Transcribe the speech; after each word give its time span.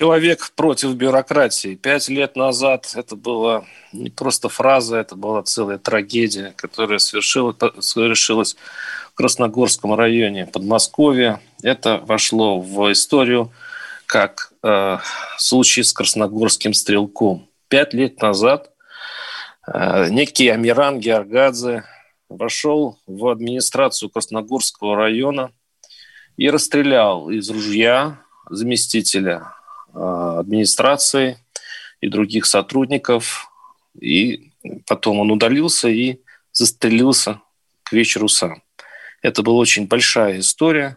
Человек 0.00 0.52
против 0.56 0.94
бюрократии. 0.94 1.74
Пять 1.74 2.08
лет 2.08 2.34
назад 2.34 2.90
это 2.94 3.16
была 3.16 3.66
не 3.92 4.08
просто 4.08 4.48
фраза, 4.48 4.96
это 4.96 5.14
была 5.14 5.42
целая 5.42 5.76
трагедия, 5.76 6.54
которая 6.56 6.98
совершилась, 6.98 7.56
совершилась 7.80 8.56
в 9.12 9.14
Красногорском 9.14 9.92
районе 9.94 10.46
Подмосковья. 10.46 11.42
Это 11.62 11.98
вошло 11.98 12.60
в 12.60 12.90
историю 12.90 13.52
как 14.06 14.54
э, 14.62 14.96
случай 15.36 15.82
с 15.82 15.92
красногорским 15.92 16.72
стрелком. 16.72 17.46
Пять 17.68 17.92
лет 17.92 18.22
назад 18.22 18.70
э, 19.66 20.08
некий 20.08 20.48
Амиран 20.48 20.98
Георгадзе 20.98 21.84
вошел 22.30 22.98
в 23.06 23.28
администрацию 23.28 24.08
Красногорского 24.08 24.96
района 24.96 25.52
и 26.38 26.48
расстрелял 26.48 27.28
из 27.28 27.50
ружья 27.50 28.18
заместителя 28.48 29.59
администрации 29.94 31.38
и 32.00 32.08
других 32.08 32.46
сотрудников. 32.46 33.50
И 33.98 34.52
потом 34.86 35.20
он 35.20 35.30
удалился 35.30 35.88
и 35.88 36.20
застрелился 36.52 37.40
к 37.82 37.92
вечеру 37.92 38.28
сам. 38.28 38.62
Это 39.22 39.42
была 39.42 39.58
очень 39.58 39.86
большая 39.86 40.40
история, 40.40 40.96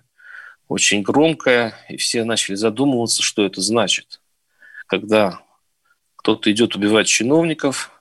очень 0.67 1.02
громкая, 1.02 1.73
и 1.89 1.97
все 1.97 2.23
начали 2.23 2.55
задумываться, 2.55 3.21
что 3.21 3.45
это 3.45 3.61
значит. 3.61 4.21
Когда 4.88 5.41
кто-то 6.16 6.52
идет 6.52 6.75
убивать 6.75 7.08
чиновников, 7.08 7.91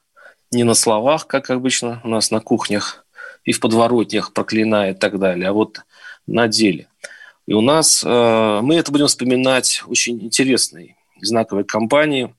не 0.53 0.65
на 0.65 0.75
словах, 0.75 1.27
как 1.27 1.51
обычно 1.51 2.01
у 2.05 2.09
нас 2.09 2.31
на 2.31 2.41
кухнях 2.41 3.05
и 3.45 3.53
в 3.53 3.61
подворотнях 3.61 4.33
проклиная 4.33 4.93
и 4.93 4.95
так 4.95 5.19
далее, 5.19 5.49
а 5.49 5.53
вот 5.53 5.81
на 6.27 6.47
деле. 6.47 6.89
И 7.47 7.55
у 7.55 7.61
нас 7.61 8.05
э, 8.05 8.61
мы 8.63 8.77
это 8.77 8.93
будем 8.93 9.07
вспоминать 9.07 9.83
очень 9.87 10.23
интересной 10.23 10.97
знаковой 11.21 11.65
кампании. 11.65 12.35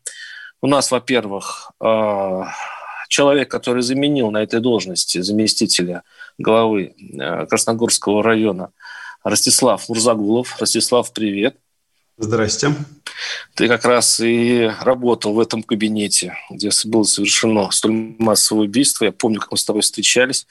У 0.61 0.67
нас, 0.67 0.91
во-первых, 0.91 1.71
э, 1.81 2.43
человек, 3.09 3.51
который 3.51 3.83
заменил 3.83 4.31
на 4.31 4.41
этой 4.41 4.61
должности 4.61 5.21
заместителя 5.21 6.03
главы 6.37 6.95
э, 6.97 7.45
Красногорского 7.47 8.23
района 8.23 8.71
Ростислав 9.23 9.87
Мурзагулов. 9.89 10.59
Ростислав, 10.59 11.11
привет. 11.13 11.57
Здрасте. 12.17 12.75
Ты 13.55 13.67
как 13.67 13.85
раз 13.85 14.19
и 14.19 14.71
работал 14.81 15.33
в 15.33 15.39
этом 15.39 15.63
кабинете, 15.63 16.35
где 16.49 16.69
было 16.85 17.03
совершено 17.03 17.71
столь 17.71 18.15
массовое 18.19 18.65
убийство. 18.65 19.05
Я 19.05 19.11
помню, 19.11 19.39
как 19.39 19.51
мы 19.51 19.57
с 19.57 19.65
тобой 19.65 19.81
встречались. 19.81 20.45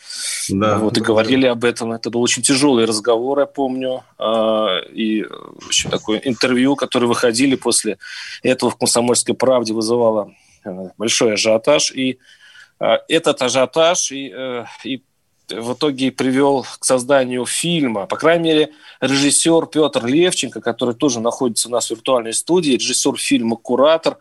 Да. 0.49 0.79
Вот, 0.79 0.99
и 0.99 1.01
говорили 1.01 1.47
об 1.47 1.65
этом. 1.65 1.93
Это 1.93 2.11
был 2.11 2.21
очень 2.23 2.43
тяжелый 2.43 2.85
разговор, 2.85 3.41
я 3.41 3.47
помню. 3.47 4.03
А, 4.19 4.79
и 4.93 5.25
очень 5.69 5.91
такое 5.91 6.19
интервью, 6.19 6.75
которое 6.75 7.07
выходили 7.07 7.55
после 7.55 7.99
этого 8.43 8.71
в 8.71 8.77
«Комсомольской 8.77 9.35
правде» 9.35 9.73
вызывало 9.73 10.33
э, 10.65 10.71
большой 10.99 11.35
ажиотаж. 11.35 11.93
И 11.93 12.19
а, 12.81 12.99
этот 13.09 13.41
ажиотаж 13.41 14.11
и, 14.11 14.33
э, 14.35 14.65
и 14.85 15.03
в 15.53 15.75
итоге 15.75 16.11
привел 16.11 16.67
к 16.79 16.85
созданию 16.85 17.47
фильма. 17.47 18.07
По 18.07 18.17
крайней 18.17 18.45
мере, 18.45 18.73
режиссер 19.01 19.67
Петр 19.67 20.05
Левченко, 20.07 20.61
который 20.61 20.95
тоже 20.95 21.21
находится 21.21 21.69
у 21.69 21.73
нас 21.73 21.89
в 21.89 21.91
виртуальной 21.91 22.35
студии, 22.35 22.73
режиссер 22.73 23.17
фильма 23.17 23.57
«Куратор», 23.57 24.19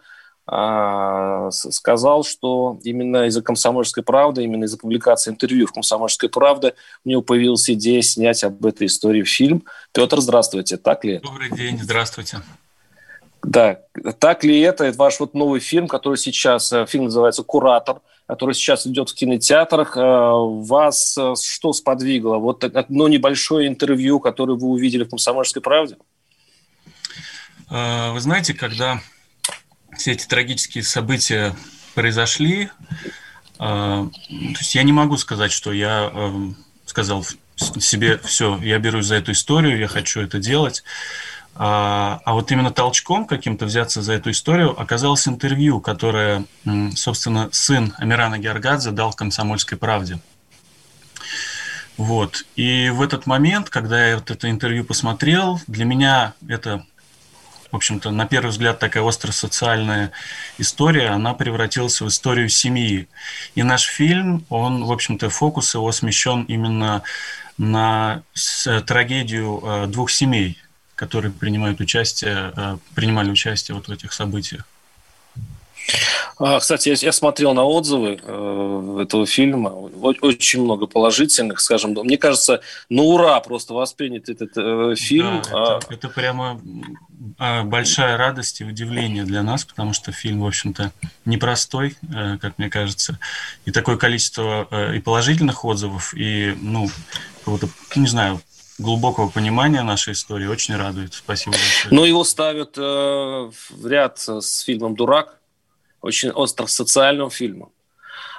а, 0.47 1.49
сказал, 1.51 2.23
что 2.23 2.79
именно 2.83 3.27
из-за 3.27 3.41
«Комсомольской 3.41 4.03
правды», 4.03 4.43
именно 4.43 4.65
из-за 4.65 4.77
публикации 4.77 5.31
интервью 5.31 5.67
в 5.67 5.71
«Комсомольской 5.71 6.29
правде» 6.29 6.73
у 7.05 7.09
него 7.09 7.21
появилась 7.21 7.69
идея 7.69 8.01
снять 8.01 8.43
об 8.43 8.65
этой 8.65 8.87
истории 8.87 9.23
фильм. 9.23 9.63
Петр, 9.93 10.19
здравствуйте, 10.19 10.77
так 10.77 11.05
ли 11.05 11.19
Добрый 11.19 11.51
день, 11.51 11.79
здравствуйте. 11.81 12.41
Да, 13.43 13.79
так 14.19 14.43
ли 14.43 14.59
это? 14.59 14.83
Это 14.83 14.97
ваш 14.97 15.19
вот 15.19 15.33
новый 15.33 15.59
фильм, 15.59 15.87
который 15.87 16.17
сейчас, 16.17 16.71
э, 16.73 16.85
фильм 16.85 17.05
называется 17.05 17.43
«Куратор», 17.43 18.01
который 18.31 18.55
сейчас 18.55 18.87
идет 18.87 19.09
в 19.09 19.13
кинотеатрах. 19.13 19.97
Э, 19.97 20.01
вас 20.01 21.17
э, 21.17 21.33
что 21.35 21.73
сподвигло? 21.73 22.37
Вот 22.37 22.63
одно 22.63 23.09
небольшое 23.09 23.67
интервью, 23.67 24.21
которое 24.21 24.57
вы 24.57 24.69
увидели 24.69 25.03
в 25.03 25.09
«Комсомольской 25.09 25.61
правде»? 25.61 25.97
Вы 27.69 28.19
знаете, 28.19 28.53
когда 28.53 29.01
все 29.97 30.13
эти 30.13 30.25
трагические 30.27 30.83
события 30.83 31.55
произошли, 31.93 32.69
то 33.57 34.09
есть 34.59 34.75
я 34.75 34.83
не 34.83 34.91
могу 34.91 35.15
сказать, 35.15 35.53
что 35.53 35.71
я 35.71 36.11
сказал 36.85 37.25
себе, 37.55 38.17
все, 38.25 38.57
я 38.61 38.77
берусь 38.79 39.05
за 39.05 39.15
эту 39.15 39.31
историю, 39.31 39.79
я 39.79 39.87
хочу 39.87 40.19
это 40.19 40.39
делать. 40.39 40.83
А, 41.55 42.21
а 42.23 42.33
вот 42.33 42.51
именно 42.51 42.71
толчком 42.71 43.25
каким-то 43.25 43.65
взяться 43.65 44.01
за 44.01 44.13
эту 44.13 44.31
историю 44.31 44.79
оказалось 44.79 45.27
интервью, 45.27 45.81
которое, 45.81 46.45
собственно, 46.95 47.49
сын 47.51 47.93
Амирана 47.97 48.39
Георгадзе 48.39 48.91
дал 48.91 49.13
«Комсомольской 49.13 49.77
правде». 49.77 50.19
Вот. 51.97 52.45
И 52.55 52.89
в 52.89 53.01
этот 53.01 53.25
момент, 53.27 53.69
когда 53.69 54.07
я 54.07 54.15
вот 54.15 54.31
это 54.31 54.49
интервью 54.49 54.85
посмотрел, 54.85 55.59
для 55.67 55.85
меня 55.85 56.33
это, 56.47 56.85
в 57.69 57.75
общем-то, 57.75 58.11
на 58.11 58.25
первый 58.25 58.49
взгляд 58.49 58.79
такая 58.79 59.03
остро-социальная 59.03 60.11
история, 60.57 61.09
она 61.09 61.33
превратилась 61.33 61.99
в 61.99 62.07
историю 62.07 62.49
семьи. 62.49 63.07
И 63.55 63.61
наш 63.61 63.83
фильм, 63.83 64.45
он, 64.49 64.85
в 64.85 64.91
общем-то, 64.91 65.29
фокус 65.29 65.75
его 65.75 65.91
смещен 65.91 66.43
именно 66.43 67.03
на 67.57 68.23
трагедию 68.87 69.61
э, 69.61 69.87
двух 69.87 70.09
семей– 70.11 70.57
которые 71.01 71.31
принимают 71.31 71.79
участие, 71.79 72.53
э, 72.55 72.77
принимали 72.93 73.31
участие 73.31 73.73
вот 73.73 73.87
в 73.87 73.91
этих 73.91 74.13
событиях. 74.13 74.67
А, 76.37 76.59
кстати, 76.59 76.89
я, 76.89 76.95
я 76.95 77.11
смотрел 77.11 77.55
на 77.55 77.63
отзывы 77.63 78.19
э, 78.21 78.99
этого 79.01 79.25
фильма, 79.25 79.69
очень 79.69 80.61
много 80.61 80.85
положительных, 80.85 81.59
скажем. 81.59 81.93
Мне 81.93 82.19
кажется, 82.19 82.61
ну 82.87 83.09
ура, 83.09 83.39
просто 83.39 83.73
воспринят 83.73 84.29
этот 84.29 84.51
э, 84.55 84.93
фильм. 84.95 85.41
Да, 85.51 85.79
это, 85.79 85.93
это 85.93 86.09
прямо 86.09 86.61
а, 87.39 87.63
большая 87.63 88.15
радость 88.15 88.61
и 88.61 88.63
удивление 88.63 89.23
для 89.23 89.41
нас, 89.41 89.65
потому 89.65 89.93
что 89.93 90.11
фильм, 90.11 90.41
в 90.41 90.45
общем-то, 90.45 90.91
непростой, 91.25 91.97
э, 92.13 92.37
как 92.39 92.59
мне 92.59 92.69
кажется, 92.69 93.17
и 93.65 93.71
такое 93.71 93.97
количество 93.97 94.67
э, 94.69 94.97
и 94.97 94.99
положительных 94.99 95.65
отзывов, 95.65 96.13
и, 96.15 96.55
ну, 96.61 96.91
какого-то, 97.39 97.69
не 97.95 98.07
знаю, 98.07 98.39
глубокого 98.81 99.29
понимания 99.29 99.83
нашей 99.83 100.13
истории 100.13 100.47
очень 100.47 100.75
радует. 100.75 101.13
Спасибо 101.13 101.51
большое. 101.51 101.93
Ну, 101.93 102.03
его 102.03 102.23
ставят 102.23 102.77
э, 102.77 102.81
в 102.81 103.87
ряд 103.87 104.19
с 104.19 104.61
фильмом 104.61 104.95
«Дурак», 104.95 105.39
очень 106.01 106.31
остро 106.31 106.65
социальным 106.65 107.29
фильмом. 107.29 107.71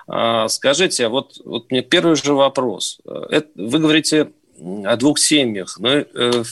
А, 0.07 0.49
скажите, 0.49 1.09
вот, 1.09 1.41
вот 1.45 1.71
мне 1.71 1.83
первый 1.83 2.17
же 2.17 2.35
вопрос. 2.35 2.99
Это, 3.31 3.49
вы 3.55 3.79
говорите 3.79 4.33
о 4.85 4.97
двух 4.97 5.19
семьях, 5.19 5.79
но 5.79 5.89
э, 5.91 6.45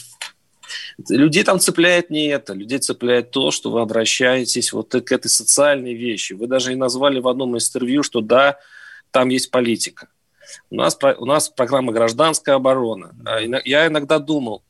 людей 1.09 1.43
там 1.43 1.59
цепляет 1.59 2.09
не 2.09 2.27
это, 2.27 2.53
людей 2.53 2.79
цепляет 2.79 3.31
то, 3.31 3.51
что 3.51 3.71
вы 3.71 3.81
обращаетесь 3.81 4.73
вот 4.73 4.91
к 4.91 5.11
этой 5.11 5.27
социальной 5.27 5.93
вещи. 5.93 6.33
Вы 6.33 6.47
даже 6.47 6.71
и 6.71 6.75
назвали 6.75 7.19
в 7.19 7.27
одном 7.27 7.55
из 7.57 7.67
интервью, 7.69 8.03
что 8.03 8.21
да, 8.21 8.57
там 9.11 9.29
есть 9.29 9.51
политика. 9.51 10.07
У 10.69 10.75
нас, 10.75 10.97
у 11.17 11.25
нас 11.25 11.49
программа 11.49 11.91
«Гражданская 11.91 12.55
оборона». 12.55 13.15
А 13.25 13.39
я 13.39 13.87
иногда 13.87 14.19
думал, 14.19 14.63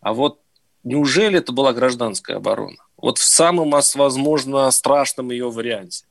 а 0.00 0.12
вот 0.12 0.40
неужели 0.84 1.38
это 1.38 1.52
была 1.52 1.72
гражданская 1.72 2.36
оборона? 2.36 2.76
Вот 2.96 3.18
в 3.18 3.24
самом, 3.24 3.70
возможно, 3.70 4.70
страшном 4.70 5.30
ее 5.30 5.50
варианте. 5.50 6.04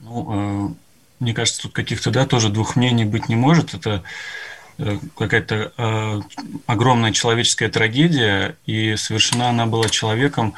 Ну, 0.00 0.68
э, 0.68 0.74
мне 1.18 1.34
кажется, 1.34 1.62
тут 1.62 1.72
каких-то, 1.72 2.10
да, 2.10 2.26
тоже 2.26 2.48
двух 2.48 2.76
мнений 2.76 3.04
быть 3.04 3.28
не 3.28 3.36
может. 3.36 3.74
Это 3.74 4.02
э, 4.78 4.98
какая-то 5.16 5.72
э, 5.76 6.20
огромная 6.66 7.12
человеческая 7.12 7.68
трагедия, 7.68 8.56
и 8.66 8.96
совершена 8.96 9.48
она 9.48 9.66
была 9.66 9.88
человеком, 9.88 10.54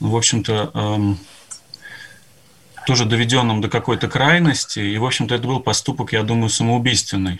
в 0.00 0.16
общем-то, 0.16 0.70
э, 0.74 1.14
тоже 2.88 3.04
доведенным 3.04 3.60
до 3.60 3.68
какой-то 3.68 4.08
крайности. 4.08 4.78
И, 4.80 4.96
в 4.96 5.04
общем-то, 5.04 5.34
это 5.34 5.46
был 5.46 5.60
поступок, 5.60 6.14
я 6.14 6.22
думаю, 6.22 6.48
самоубийственный. 6.48 7.38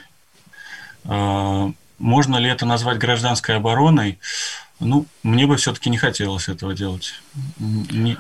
А, 1.07 1.73
можно 1.99 2.37
ли 2.37 2.51
это 2.51 2.67
назвать 2.67 2.99
гражданской 2.99 3.57
обороной? 3.57 4.19
Ну, 4.79 5.07
мне 5.23 5.47
бы 5.47 5.57
все-таки 5.57 5.89
не 5.89 5.97
хотелось 5.97 6.51
этого 6.51 6.75
делать. 6.75 7.15
Не... 7.59 8.19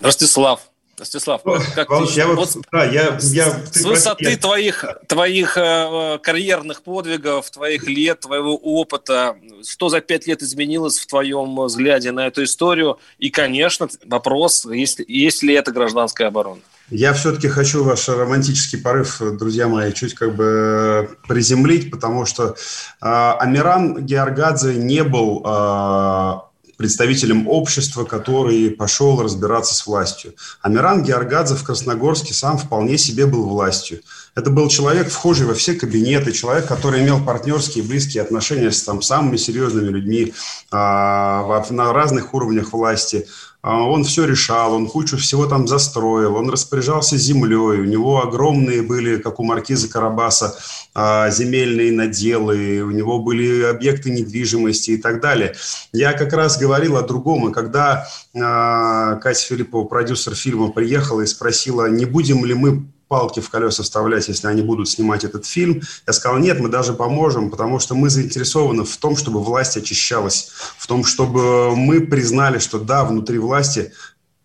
Ростислав, 0.00 0.62
Ростислав, 0.98 1.42
как 1.74 1.90
Володь, 1.90 2.08
ты, 2.08 2.20
я 2.20 2.26
вот, 2.26 2.36
вот, 2.36 2.64
да, 2.72 2.84
я, 2.84 3.18
я, 3.20 3.50
с 3.72 3.82
высоты 3.82 4.24
прости, 4.24 4.40
твоих, 4.40 4.84
твоих 5.06 5.56
э, 5.56 6.18
карьерных 6.22 6.82
подвигов, 6.82 7.50
твоих 7.50 7.86
лет, 7.86 8.20
твоего 8.20 8.56
опыта, 8.56 9.36
что 9.68 9.88
за 9.88 10.00
пять 10.00 10.26
лет 10.26 10.42
изменилось 10.42 10.98
в 10.98 11.06
твоем 11.06 11.58
взгляде 11.64 12.12
на 12.12 12.26
эту 12.26 12.44
историю? 12.44 12.98
И, 13.18 13.30
конечно, 13.30 13.88
вопрос, 14.06 14.64
есть, 14.64 15.00
есть 15.06 15.42
ли 15.42 15.54
это 15.54 15.72
гражданская 15.72 16.28
оборона? 16.28 16.60
Я 16.90 17.12
все-таки 17.12 17.48
хочу 17.48 17.84
ваш 17.84 18.08
романтический 18.08 18.78
порыв, 18.78 19.20
друзья 19.20 19.68
мои, 19.68 19.92
чуть 19.92 20.14
как 20.14 20.34
бы 20.34 21.10
приземлить, 21.28 21.90
потому 21.90 22.24
что 22.24 22.44
э, 22.48 22.54
Амиран 23.00 24.06
Георгадзе 24.06 24.74
не 24.74 25.04
был 25.04 25.42
э, 25.44 26.47
представителем 26.78 27.48
общества, 27.48 28.04
который 28.04 28.70
пошел 28.70 29.20
разбираться 29.20 29.74
с 29.74 29.84
властью. 29.86 30.34
Амиран 30.62 31.02
Георгадзе 31.02 31.56
в 31.56 31.64
Красногорске 31.64 32.32
сам 32.32 32.56
вполне 32.56 32.96
себе 32.96 33.26
был 33.26 33.46
властью. 33.46 34.00
Это 34.38 34.50
был 34.50 34.68
человек, 34.68 35.08
вхожий 35.08 35.48
во 35.48 35.54
все 35.54 35.74
кабинеты, 35.74 36.30
человек, 36.30 36.68
который 36.68 37.00
имел 37.00 37.20
партнерские 37.20 37.82
близкие 37.82 38.22
отношения 38.22 38.70
с 38.70 38.84
там, 38.84 39.02
самыми 39.02 39.36
серьезными 39.36 39.88
людьми 39.88 40.32
а, 40.70 41.64
на 41.70 41.92
разных 41.92 42.32
уровнях 42.34 42.72
власти. 42.72 43.26
А, 43.62 43.82
он 43.82 44.04
все 44.04 44.26
решал, 44.26 44.74
он 44.74 44.86
кучу 44.86 45.16
всего 45.16 45.46
там 45.46 45.66
застроил, 45.66 46.36
он 46.36 46.50
распоряжался 46.50 47.16
землей, 47.16 47.80
у 47.80 47.84
него 47.84 48.22
огромные 48.22 48.82
были, 48.82 49.16
как 49.16 49.40
у 49.40 49.42
маркиза 49.42 49.88
Карабаса, 49.88 50.56
а, 50.94 51.30
земельные 51.30 51.90
наделы, 51.90 52.82
у 52.82 52.92
него 52.92 53.18
были 53.18 53.64
объекты 53.64 54.12
недвижимости 54.12 54.92
и 54.92 54.98
так 54.98 55.20
далее. 55.20 55.56
Я 55.92 56.12
как 56.12 56.32
раз 56.32 56.60
говорил 56.60 56.96
о 56.96 57.02
другом, 57.02 57.48
и 57.48 57.52
когда 57.52 58.06
а, 58.40 59.16
Катя 59.16 59.46
Филиппова, 59.46 59.88
продюсер 59.88 60.36
фильма, 60.36 60.70
приехала 60.70 61.22
и 61.22 61.26
спросила, 61.26 61.90
не 61.90 62.04
будем 62.04 62.44
ли 62.44 62.54
мы 62.54 62.86
палки 63.08 63.40
в 63.40 63.50
колеса 63.50 63.82
вставлять, 63.82 64.28
если 64.28 64.46
они 64.46 64.62
будут 64.62 64.88
снимать 64.88 65.24
этот 65.24 65.46
фильм. 65.46 65.82
Я 66.06 66.12
сказал, 66.12 66.38
нет, 66.38 66.60
мы 66.60 66.68
даже 66.68 66.92
поможем, 66.92 67.50
потому 67.50 67.78
что 67.78 67.94
мы 67.94 68.10
заинтересованы 68.10 68.84
в 68.84 68.96
том, 68.98 69.16
чтобы 69.16 69.42
власть 69.42 69.76
очищалась, 69.76 70.50
в 70.76 70.86
том, 70.86 71.04
чтобы 71.04 71.74
мы 71.74 72.00
признали, 72.00 72.58
что 72.58 72.78
да, 72.78 73.04
внутри 73.04 73.38
власти 73.38 73.92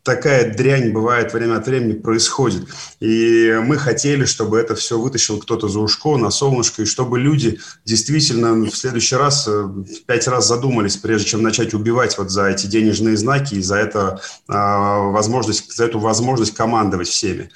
такая 0.03 0.53
дрянь 0.53 0.91
бывает 0.91 1.33
время 1.33 1.57
от 1.57 1.65
времени 1.65 1.93
происходит. 1.93 2.67
И 2.99 3.57
мы 3.63 3.77
хотели, 3.77 4.25
чтобы 4.25 4.59
это 4.59 4.75
все 4.75 4.99
вытащил 4.99 5.39
кто-то 5.39 5.69
за 5.69 5.79
ушко, 5.79 6.17
на 6.17 6.29
солнышко, 6.29 6.81
и 6.81 6.85
чтобы 6.85 7.19
люди 7.19 7.59
действительно 7.85 8.53
в 8.53 8.75
следующий 8.75 9.15
раз 9.15 9.47
э, 9.47 9.67
пять 10.05 10.27
раз 10.27 10.47
задумались, 10.47 10.97
прежде 10.97 11.29
чем 11.29 11.41
начать 11.41 11.73
убивать 11.73 12.17
вот 12.17 12.29
за 12.29 12.49
эти 12.49 12.67
денежные 12.67 13.15
знаки 13.15 13.55
и 13.55 13.61
за, 13.61 13.77
это, 13.77 14.21
а, 14.47 14.99
возможность, 15.09 15.73
за 15.73 15.85
эту 15.85 15.99
возможность 15.99 16.53
командовать 16.53 17.07
всеми. 17.07 17.49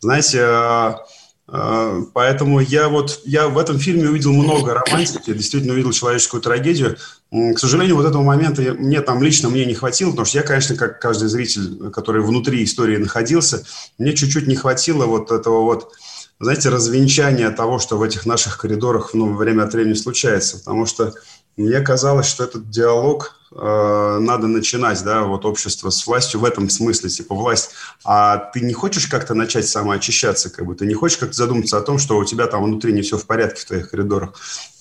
Знаете, 0.00 0.40
а, 0.42 0.98
Поэтому 1.46 2.60
я 2.60 2.88
вот 2.88 3.20
я 3.24 3.48
в 3.48 3.58
этом 3.58 3.78
фильме 3.78 4.08
увидел 4.08 4.32
много 4.32 4.74
романтики, 4.74 5.34
действительно 5.34 5.74
увидел 5.74 5.92
человеческую 5.92 6.40
трагедию. 6.40 6.96
К 7.30 7.58
сожалению, 7.58 7.96
вот 7.96 8.06
этого 8.06 8.22
момента 8.22 8.62
мне 8.62 9.02
там 9.02 9.22
лично 9.22 9.50
мне 9.50 9.66
не 9.66 9.74
хватило, 9.74 10.10
потому 10.10 10.24
что 10.24 10.38
я, 10.38 10.44
конечно, 10.44 10.74
как 10.74 11.00
каждый 11.00 11.28
зритель, 11.28 11.90
который 11.90 12.22
внутри 12.22 12.64
истории 12.64 12.96
находился, 12.96 13.64
мне 13.98 14.14
чуть-чуть 14.14 14.46
не 14.46 14.56
хватило 14.56 15.04
вот 15.04 15.30
этого 15.30 15.60
вот, 15.60 15.92
знаете, 16.40 16.70
развенчания 16.70 17.50
того, 17.50 17.78
что 17.78 17.98
в 17.98 18.02
этих 18.02 18.24
наших 18.24 18.56
коридорах 18.56 19.10
ну, 19.12 19.34
время 19.34 19.64
от 19.64 19.74
времени 19.74 19.94
случается. 19.94 20.58
Потому 20.58 20.86
что 20.86 21.12
мне 21.58 21.80
казалось, 21.80 22.26
что 22.26 22.44
этот 22.44 22.70
диалог 22.70 23.36
надо 23.54 24.48
начинать, 24.48 25.02
да, 25.04 25.22
вот 25.22 25.44
общество 25.44 25.90
с 25.90 26.06
властью 26.06 26.40
в 26.40 26.44
этом 26.44 26.68
смысле, 26.68 27.08
типа 27.08 27.34
власть. 27.34 27.70
А 28.04 28.36
ты 28.36 28.60
не 28.60 28.72
хочешь 28.72 29.06
как-то 29.06 29.34
начать 29.34 29.68
самоочищаться, 29.68 30.50
как 30.50 30.66
бы 30.66 30.74
ты 30.74 30.86
не 30.86 30.94
хочешь 30.94 31.18
как-то 31.18 31.34
задуматься 31.34 31.78
о 31.78 31.80
том, 31.80 31.98
что 31.98 32.16
у 32.16 32.24
тебя 32.24 32.46
там 32.46 32.64
внутри 32.64 32.92
не 32.92 33.02
все 33.02 33.16
в 33.16 33.26
порядке 33.26 33.60
в 33.60 33.64
твоих 33.66 33.90
коридорах. 33.90 34.34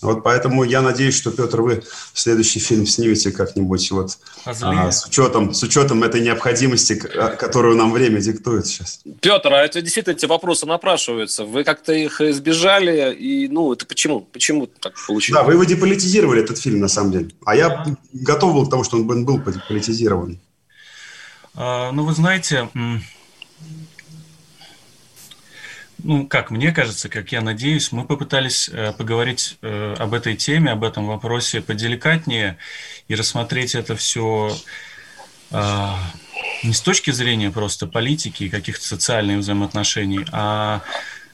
Вот 0.03 0.23
поэтому 0.23 0.63
я 0.63 0.81
надеюсь, 0.81 1.15
что, 1.15 1.31
Петр, 1.31 1.61
вы 1.61 1.83
следующий 2.13 2.59
фильм 2.59 2.85
снимете 2.85 3.31
как-нибудь 3.31 3.89
вот 3.91 4.17
а, 4.45 4.91
с, 4.91 5.05
учетом, 5.05 5.53
с 5.53 5.63
учетом 5.63 6.03
этой 6.03 6.19
необходимости, 6.19 6.95
которую 6.95 7.77
нам 7.77 7.93
время 7.93 8.19
диктует 8.19 8.67
сейчас. 8.67 8.99
Петр, 9.21 9.53
а 9.53 9.63
это 9.63 9.81
действительно 9.81 10.13
эти 10.13 10.25
вопросы 10.25 10.65
напрашиваются. 10.65 11.45
Вы 11.45 11.63
как-то 11.63 11.93
их 11.93 12.19
избежали, 12.19 13.13
и 13.13 13.47
ну, 13.47 13.71
это 13.71 13.85
почему? 13.85 14.21
Почему 14.21 14.67
так 14.67 14.93
получилось? 15.07 15.41
Да, 15.41 15.45
вы 15.45 15.53
его 15.53 15.63
деполитизировали, 15.63 16.43
этот 16.43 16.57
фильм, 16.57 16.79
на 16.79 16.89
самом 16.89 17.11
деле. 17.11 17.29
А 17.45 17.55
я 17.55 17.85
готов 18.11 18.53
был 18.53 18.62
к 18.65 18.69
тому, 18.69 18.83
что 18.83 18.97
он 18.97 19.25
был 19.25 19.39
политизирован. 19.39 20.39
А, 21.55 21.91
ну, 21.91 22.05
вы 22.05 22.13
знаете, 22.13 22.69
ну, 26.03 26.27
как 26.27 26.51
мне 26.51 26.71
кажется, 26.71 27.09
как 27.09 27.31
я 27.31 27.41
надеюсь, 27.41 27.91
мы 27.91 28.05
попытались 28.05 28.69
э, 28.69 28.91
поговорить 28.91 29.57
э, 29.61 29.95
об 29.97 30.13
этой 30.13 30.35
теме, 30.35 30.71
об 30.71 30.83
этом 30.83 31.07
вопросе 31.07 31.61
поделикатнее 31.61 32.57
и 33.07 33.15
рассмотреть 33.15 33.73
это 33.75 33.95
все 33.95 34.55
э, 35.51 35.89
не 36.63 36.73
с 36.73 36.81
точки 36.81 37.11
зрения 37.11 37.51
просто 37.51 37.87
политики 37.87 38.43
и 38.43 38.49
каких-то 38.49 38.85
социальных 38.85 39.39
взаимоотношений, 39.39 40.25
а 40.31 40.81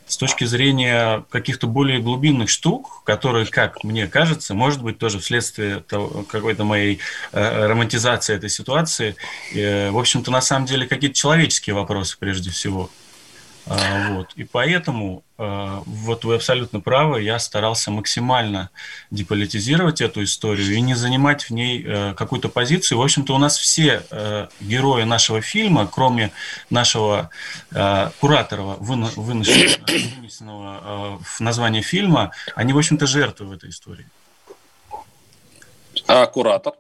с 0.09 0.17
точки 0.17 0.43
зрения 0.43 1.23
каких-то 1.29 1.67
более 1.67 1.99
глубинных 1.99 2.49
штук, 2.49 3.03
которые, 3.05 3.45
как 3.45 3.83
мне 3.83 4.07
кажется, 4.07 4.55
может 4.55 4.81
быть 4.81 4.97
тоже 4.97 5.19
вследствие 5.19 5.83
какой-то 5.87 6.63
моей 6.63 6.99
э, 7.31 7.67
романтизации 7.67 8.35
этой 8.35 8.49
ситуации, 8.49 9.15
э, 9.53 9.91
в 9.91 9.97
общем-то, 9.99 10.31
на 10.31 10.41
самом 10.41 10.65
деле 10.65 10.87
какие-то 10.87 11.15
человеческие 11.15 11.75
вопросы 11.75 12.17
прежде 12.19 12.49
всего. 12.49 12.89
А, 13.67 14.13
вот. 14.13 14.33
И 14.35 14.45
поэтому, 14.45 15.23
вот 15.39 16.25
вы 16.25 16.35
абсолютно 16.35 16.81
правы, 16.81 17.21
я 17.21 17.39
старался 17.39 17.91
максимально 17.91 18.69
деполитизировать 19.09 20.01
эту 20.01 20.23
историю 20.23 20.75
и 20.75 20.81
не 20.81 20.95
занимать 20.95 21.43
в 21.43 21.51
ней 21.51 21.81
э, 21.85 22.13
какую-то 22.13 22.49
позицию. 22.49 22.97
В 22.97 23.01
общем-то, 23.01 23.33
у 23.33 23.37
нас 23.37 23.57
все 23.57 24.03
э, 24.11 24.47
герои 24.59 25.03
нашего 25.03 25.39
фильма, 25.41 25.87
кроме 25.87 26.33
нашего 26.69 27.29
э, 27.71 28.09
куратора, 28.19 28.63
вынесенного 28.79 29.79
в 31.23 31.39
название 31.39 31.83
фильма, 31.83 32.31
они, 32.55 32.73
в 32.73 32.77
общем-то, 32.77 33.07
жертвы 33.07 33.45
в 33.45 33.53
этой 33.53 33.69
истории. 33.69 34.07
А 36.05 36.25
куратор? 36.25 36.73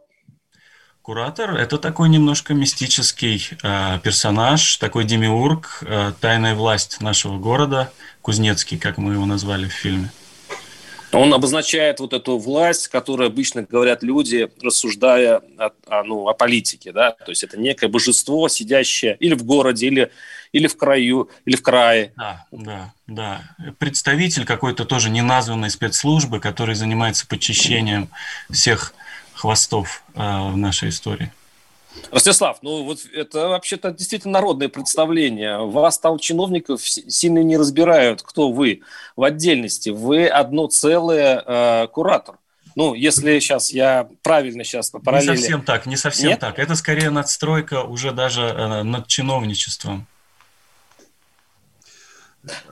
Куратор– 1.09 1.55
это 1.57 1.79
такой 1.79 2.07
немножко 2.07 2.53
мистический 2.53 3.49
э, 3.63 3.99
персонаж, 4.03 4.77
такой 4.77 5.05
демиург, 5.05 5.79
э, 5.81 6.11
тайная 6.21 6.53
власть 6.53 7.01
нашего 7.01 7.39
города, 7.39 7.91
Кузнецкий, 8.21 8.77
как 8.77 8.99
мы 8.99 9.13
его 9.13 9.25
назвали 9.25 9.67
в 9.67 9.73
фильме. 9.73 10.11
Он 11.11 11.33
обозначает 11.33 11.99
вот 11.99 12.13
эту 12.13 12.37
власть, 12.37 12.89
которую 12.89 13.25
обычно 13.25 13.63
говорят 13.63 14.03
люди, 14.03 14.49
рассуждая 14.61 15.41
о, 15.57 15.71
о, 15.87 16.03
ну, 16.03 16.27
о 16.27 16.35
политике. 16.35 16.91
Да? 16.91 17.13
То 17.13 17.31
есть 17.31 17.43
это 17.43 17.59
некое 17.59 17.87
божество, 17.87 18.47
сидящее 18.47 19.17
или 19.19 19.33
в 19.33 19.43
городе, 19.43 19.87
или, 19.87 20.11
или 20.51 20.67
в 20.67 20.77
краю, 20.77 21.31
или 21.43 21.55
в 21.55 21.63
крае. 21.63 22.13
Да, 22.17 22.45
да, 22.51 22.93
да. 23.07 23.41
Представитель 23.79 24.45
какой-то 24.45 24.85
тоже 24.85 25.09
неназванной 25.09 25.71
спецслужбы, 25.71 26.39
который 26.39 26.75
занимается 26.75 27.25
подчищением 27.25 28.09
всех 28.51 28.93
хвостов 29.39 30.03
э, 30.15 30.19
в 30.19 30.57
нашей 30.57 30.89
истории. 30.89 31.31
Ростислав, 32.11 32.59
ну 32.61 32.83
вот 32.83 32.99
это 33.13 33.49
вообще-то 33.49 33.91
действительно 33.91 34.33
народное 34.33 34.69
представление. 34.69 35.65
Вас 35.65 35.97
там 35.99 36.19
чиновников 36.19 36.81
сильно 36.87 37.39
не 37.39 37.57
разбирают, 37.57 38.21
кто 38.21 38.51
вы 38.51 38.81
в 39.15 39.23
отдельности. 39.23 39.89
Вы 39.89 40.27
одно 40.27 40.67
целое 40.67 41.43
э, 41.45 41.87
куратор. 41.87 42.35
Ну, 42.75 42.93
если 42.93 43.39
сейчас 43.39 43.71
я 43.71 44.07
правильно 44.21 44.63
сейчас 44.63 44.91
по 44.91 44.99
параллели... 44.99 45.31
Не 45.31 45.37
совсем 45.37 45.61
так, 45.63 45.85
не 45.85 45.97
совсем 45.97 46.29
Нет? 46.29 46.39
так. 46.39 46.59
Это 46.59 46.75
скорее 46.75 47.09
надстройка 47.09 47.83
уже 47.83 48.11
даже 48.11 48.41
э, 48.41 48.83
над 48.83 49.07
чиновничеством. 49.07 50.07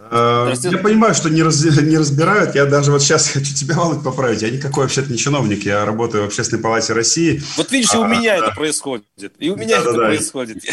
Э, 0.09 0.53
я 0.63 0.77
понимаю, 0.77 1.13
что 1.13 1.29
не, 1.29 1.43
раз, 1.43 1.63
не 1.63 1.97
разбирают. 1.97 2.55
Я 2.55 2.65
даже 2.65 2.91
вот 2.91 3.01
сейчас 3.01 3.27
хочу 3.33 3.53
тебя, 3.53 3.75
Володь, 3.75 4.03
поправить. 4.03 4.41
Я 4.41 4.49
никакой 4.49 4.83
вообще-то 4.83 5.11
не 5.11 5.17
чиновник. 5.17 5.65
Я 5.65 5.85
работаю 5.85 6.23
в 6.23 6.27
Общественной 6.27 6.61
палате 6.61 6.93
России. 6.93 7.41
Вот 7.57 7.71
видишь, 7.71 7.93
и 7.93 7.97
у 7.97 8.03
а, 8.03 8.07
меня 8.07 8.35
а, 8.35 8.37
это 8.37 8.51
происходит. 8.51 9.05
И 9.39 9.49
у 9.49 9.55
меня 9.55 9.77
да, 9.77 9.81
это 9.81 9.93
да, 9.93 10.05
происходит. 10.05 10.63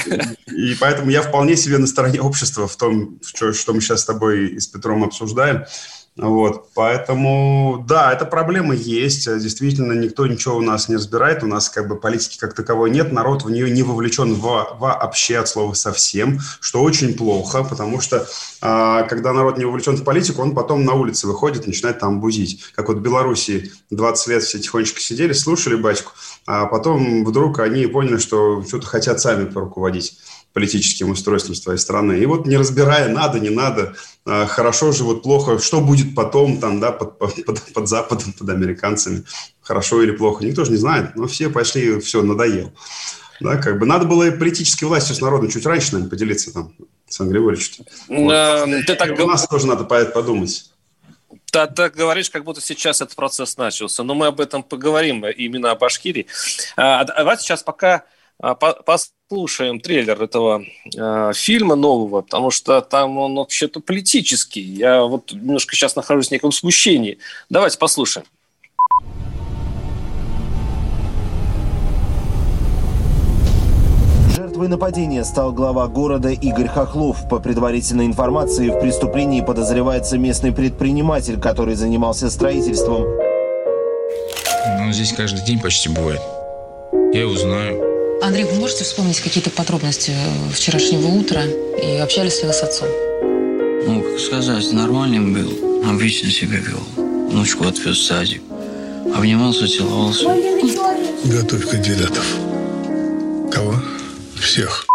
И, 0.47 0.73
и 0.73 0.75
поэтому 0.77 1.11
я 1.11 1.23
вполне 1.23 1.57
себе 1.57 1.79
на 1.79 1.87
стороне 1.87 2.21
общества 2.21 2.69
в 2.69 2.77
том, 2.77 3.19
что, 3.25 3.53
что 3.53 3.75
мы 3.75 3.81
сейчас 3.81 4.03
с 4.03 4.05
тобой 4.05 4.49
и 4.49 4.61
с 4.61 4.67
Петром 4.67 5.05
обсуждаем. 5.05 5.65
Вот, 6.17 6.69
поэтому, 6.75 7.85
да, 7.89 8.13
эта 8.13 8.25
проблема 8.25 8.73
есть. 8.73 9.25
Действительно, 9.25 9.95
никто 9.95 10.29
ничего 10.29 10.57
у 10.57 10.61
нас 10.61 10.89
не 10.89 10.95
разбирает. 10.95 11.43
У 11.43 11.49
нас 11.49 11.69
как 11.69 11.89
бы 11.89 11.97
политики 11.97 12.39
как 12.39 12.55
таковой 12.55 12.91
нет. 12.91 13.11
Народ 13.11 13.43
в 13.43 13.51
нее 13.51 13.69
не 13.69 13.83
вовлечен 13.83 14.35
во, 14.35 14.77
вообще 14.79 15.39
от 15.39 15.49
слова 15.49 15.75
совсем, 15.75 16.39
что 16.61 16.83
очень 16.83 17.15
плохо, 17.15 17.65
потому 17.65 18.01
что 18.01 18.29
а, 18.61 19.03
когда 19.05 19.33
народ 19.33 19.59
не 19.59 19.65
вовлечен 19.65 19.97
в 19.97 20.05
политику, 20.05 20.43
он 20.43 20.55
потом 20.55 20.85
на 20.85 20.95
улице 20.95 21.27
выходит, 21.27 21.67
начинает 21.67 21.99
там 21.99 22.21
бузить. 22.21 22.63
Как 22.77 22.87
вот 22.87 22.99
в 22.99 23.03
Белоруссии 23.03 23.73
20 23.91 24.29
лет 24.29 24.45
все 24.45 24.61
тихонечко 24.61 25.01
сидели, 25.01 25.33
слушали 25.33 25.75
батьку, 25.75 26.13
а 26.47 26.67
потом 26.67 27.25
вдруг 27.25 27.59
они 27.59 27.89
поняли, 27.89 28.19
что 28.19 28.63
что-то 28.63 28.87
хотят 28.87 29.21
сами 29.21 29.47
поруководить 29.47 30.21
политическим 30.55 31.11
устройством 31.11 31.57
своей 31.57 31.79
страны. 31.79 32.15
И 32.15 32.27
вот 32.27 32.47
не 32.47 32.57
разбирая, 32.57 33.09
надо, 33.09 33.41
не 33.41 33.51
надо, 33.51 33.97
а, 34.25 34.47
хорошо 34.47 34.93
живут, 34.93 35.25
плохо, 35.25 35.59
что 35.59 35.81
будет 35.81 36.15
потом 36.15 36.59
там, 36.59 36.81
да, 36.81 36.93
под, 36.93 37.19
под, 37.19 37.61
под 37.75 37.89
Западом, 37.89 38.33
под 38.33 38.49
американцами, 38.49 39.25
хорошо 39.61 40.01
или 40.03 40.13
плохо, 40.13 40.45
никто 40.45 40.65
же 40.65 40.71
не 40.71 40.77
знает, 40.77 41.17
но 41.17 41.27
все 41.27 41.51
пошли, 41.51 42.01
все, 42.01 42.23
надоел. 42.23 42.73
Да, 43.41 43.57
как 43.57 43.81
бы 43.81 43.85
надо 43.85 44.07
было 44.07 44.29
и 44.29 44.31
политической 44.31 44.85
властью 44.85 45.17
с 45.17 45.21
народом 45.21 45.51
чуть 45.51 45.67
раньше, 45.67 45.93
наверное, 45.93 46.11
поделиться 46.11 46.53
там, 46.53 46.73
с 47.09 47.21
Андреем 47.21 47.47
Григорьевичем. 47.47 47.85
Вот. 48.09 48.87
Ты 48.87 48.95
так... 48.95 49.19
У 49.19 49.27
нас 49.27 49.49
тоже 49.49 49.67
надо 49.67 49.85
подумать. 49.85 50.71
Ты 51.51 51.67
так 51.67 51.95
говоришь, 51.97 52.31
как 52.31 52.45
будто 52.45 52.61
сейчас 52.61 53.01
этот 53.01 53.17
процесс 53.17 53.57
начался. 53.57 54.05
Но 54.05 54.15
мы 54.15 54.27
об 54.27 54.41
этом 54.41 54.63
поговорим, 54.63 55.27
именно 55.27 55.73
о 55.73 55.75
Башкирии. 55.75 56.27
А, 56.77 57.05
давайте 57.05 57.43
сейчас 57.43 57.65
пока 57.65 58.05
а, 58.39 58.55
послушаем 59.35 59.81
трейлер 59.81 60.23
этого 60.23 60.63
э, 60.97 61.33
фильма 61.35 61.75
нового, 61.75 62.23
потому 62.23 62.53
что 62.53 62.81
там 62.81 63.19
он 63.19 63.35
вообще-то 63.35 63.81
политический. 63.81 64.61
Я 64.61 65.03
вот 65.03 65.33
немножко 65.33 65.75
сейчас 65.75 65.97
нахожусь 65.97 66.29
в 66.29 66.31
неком 66.31 66.53
смущении. 66.53 67.19
Давайте 67.51 67.77
послушаем. 67.77 68.27
Жертвой 74.37 74.69
нападения 74.69 75.25
стал 75.25 75.53
глава 75.53 75.89
города 75.89 76.29
Игорь 76.29 76.69
Хохлов. 76.69 77.29
По 77.29 77.41
предварительной 77.41 78.07
информации, 78.07 78.69
в 78.69 78.79
преступлении 78.79 79.41
подозревается 79.41 80.17
местный 80.17 80.53
предприниматель, 80.53 81.41
который 81.41 81.75
занимался 81.75 82.31
строительством. 82.31 83.05
Ну, 84.79 84.93
здесь 84.93 85.13
каждый 85.13 85.45
день 85.45 85.61
почти 85.61 85.89
бывает. 85.89 86.21
Я 87.13 87.23
его 87.23 87.35
знаю. 87.35 87.94
Андрей, 88.25 88.45
вы 88.45 88.55
можете 88.55 88.85
вспомнить 88.85 89.21
какие-то 89.21 89.51
подробности 89.51 90.15
вчерашнего 90.51 91.09
утра 91.09 91.43
и 91.45 91.99
общались 91.99 92.41
ли 92.41 92.47
вы 92.47 92.55
с 92.55 92.63
отцом? 92.63 92.89
Ну, 93.87 94.01
как 94.01 94.19
сказать, 94.19 94.73
нормальным 94.73 95.35
был. 95.35 95.85
Обычно 95.87 96.31
себя 96.31 96.57
вел. 96.57 96.81
Внучку 96.97 97.69
отвез 97.69 97.99
в 97.99 98.07
садик. 98.07 98.41
Обнимался, 99.15 99.69
целовался. 99.69 100.25
Готовь 101.25 101.69
кандидатов. 101.69 102.25
Кого? 103.53 103.75
Всех. 104.41 104.87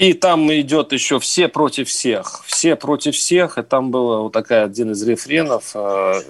И 0.00 0.14
там 0.14 0.50
идет 0.50 0.92
еще 0.92 1.20
все 1.20 1.46
против 1.46 1.88
всех. 1.88 2.42
Все 2.46 2.74
против 2.74 3.14
всех. 3.14 3.58
И 3.58 3.62
там 3.62 3.90
был 3.90 4.22
вот 4.22 4.32
такая 4.32 4.64
один 4.64 4.92
из 4.92 5.02
рефренов. 5.02 5.72
Э, 5.74 6.22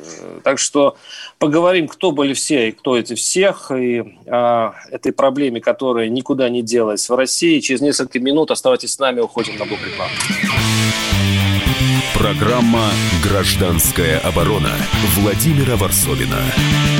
так 0.43 0.59
что 0.59 0.97
поговорим, 1.39 1.87
кто 1.87 2.11
были 2.11 2.35
все 2.35 2.71
и 2.71 2.73
кто 2.73 2.99
эти 2.99 3.15
всех. 3.15 3.71
И 3.71 4.19
о 4.27 4.73
этой 4.91 5.13
проблеме, 5.13 5.61
которая 5.61 6.09
никуда 6.09 6.49
не 6.49 6.63
делась 6.63 7.09
в 7.09 7.15
России. 7.15 7.61
Через 7.61 7.81
несколько 7.81 8.19
минут 8.19 8.51
оставайтесь 8.51 8.95
с 8.95 8.99
нами. 8.99 9.21
Уходим 9.21 9.57
на 9.57 9.65
блок 9.65 9.79
рекламы. 9.87 10.15
Программа 12.15 12.91
«Гражданская 13.23 14.19
оборона» 14.19 14.73
Владимира 15.17 15.77
Варсовина. 15.77 17.00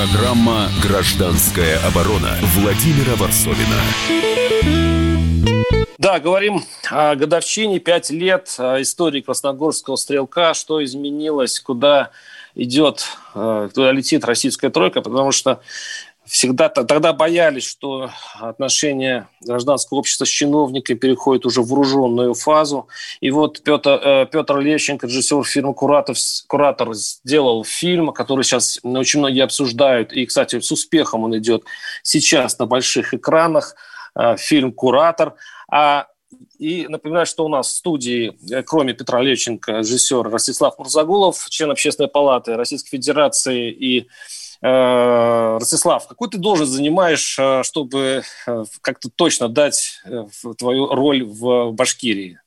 Программа 0.00 0.70
«Гражданская 0.82 1.78
оборона» 1.86 2.34
Владимира 2.54 3.16
Варсовина. 3.16 3.76
Да, 5.98 6.18
говорим 6.18 6.64
о 6.90 7.14
годовщине, 7.16 7.80
пять 7.80 8.08
лет 8.08 8.48
истории 8.58 9.20
Красногорского 9.20 9.96
стрелка, 9.96 10.54
что 10.54 10.82
изменилось, 10.82 11.60
куда 11.60 12.12
идет, 12.54 13.04
э, 13.34 13.68
куда 13.74 13.92
летит 13.92 14.24
российская 14.24 14.70
тройка, 14.70 15.02
потому 15.02 15.32
что 15.32 15.60
всегда 16.30 16.68
тогда 16.68 17.12
боялись, 17.12 17.64
что 17.64 18.10
отношения 18.38 19.28
гражданского 19.40 19.98
общества 19.98 20.24
с 20.24 20.28
чиновниками 20.28 20.96
переходят 20.96 21.44
уже 21.44 21.60
в 21.60 21.68
вооруженную 21.68 22.34
фазу. 22.34 22.86
И 23.20 23.32
вот 23.32 23.62
Петр, 23.64 23.90
э, 23.90 24.26
Петр 24.30 24.58
Лещенко, 24.58 25.08
режиссер 25.08 25.42
фильма 25.42 25.74
«Куратор», 25.74 26.14
«Куратор» 26.46 26.94
сделал 26.94 27.64
фильм, 27.64 28.12
который 28.12 28.44
сейчас 28.44 28.78
очень 28.84 29.18
многие 29.18 29.42
обсуждают. 29.42 30.12
И, 30.12 30.24
кстати, 30.24 30.60
с 30.60 30.70
успехом 30.70 31.24
он 31.24 31.36
идет 31.36 31.64
сейчас 32.04 32.56
на 32.60 32.66
больших 32.66 33.12
экранах. 33.12 33.74
Э, 34.14 34.36
фильм 34.36 34.72
«Куратор». 34.72 35.34
А 35.68 36.06
и 36.60 36.86
напоминаю, 36.88 37.26
что 37.26 37.44
у 37.44 37.48
нас 37.48 37.66
в 37.66 37.74
студии, 37.74 38.38
э, 38.52 38.62
кроме 38.62 38.92
Петра 38.92 39.20
Лещенко, 39.20 39.78
режиссер 39.78 40.30
Ростислав 40.30 40.78
Мурзагулов, 40.78 41.44
член 41.48 41.72
Общественной 41.72 42.08
палаты 42.08 42.54
Российской 42.54 42.90
Федерации 42.90 43.72
и 43.72 44.06
Ростислав, 44.62 46.06
какую 46.06 46.28
ты 46.28 46.38
должность 46.38 46.72
занимаешь, 46.72 47.38
э, 47.38 47.62
чтобы 47.62 48.22
э, 48.46 48.64
как-то 48.82 49.08
точно 49.08 49.48
дать 49.48 50.02
твою 50.58 50.86
роль 50.88 51.24
в 51.24 51.72
Башкирии? 51.72 52.38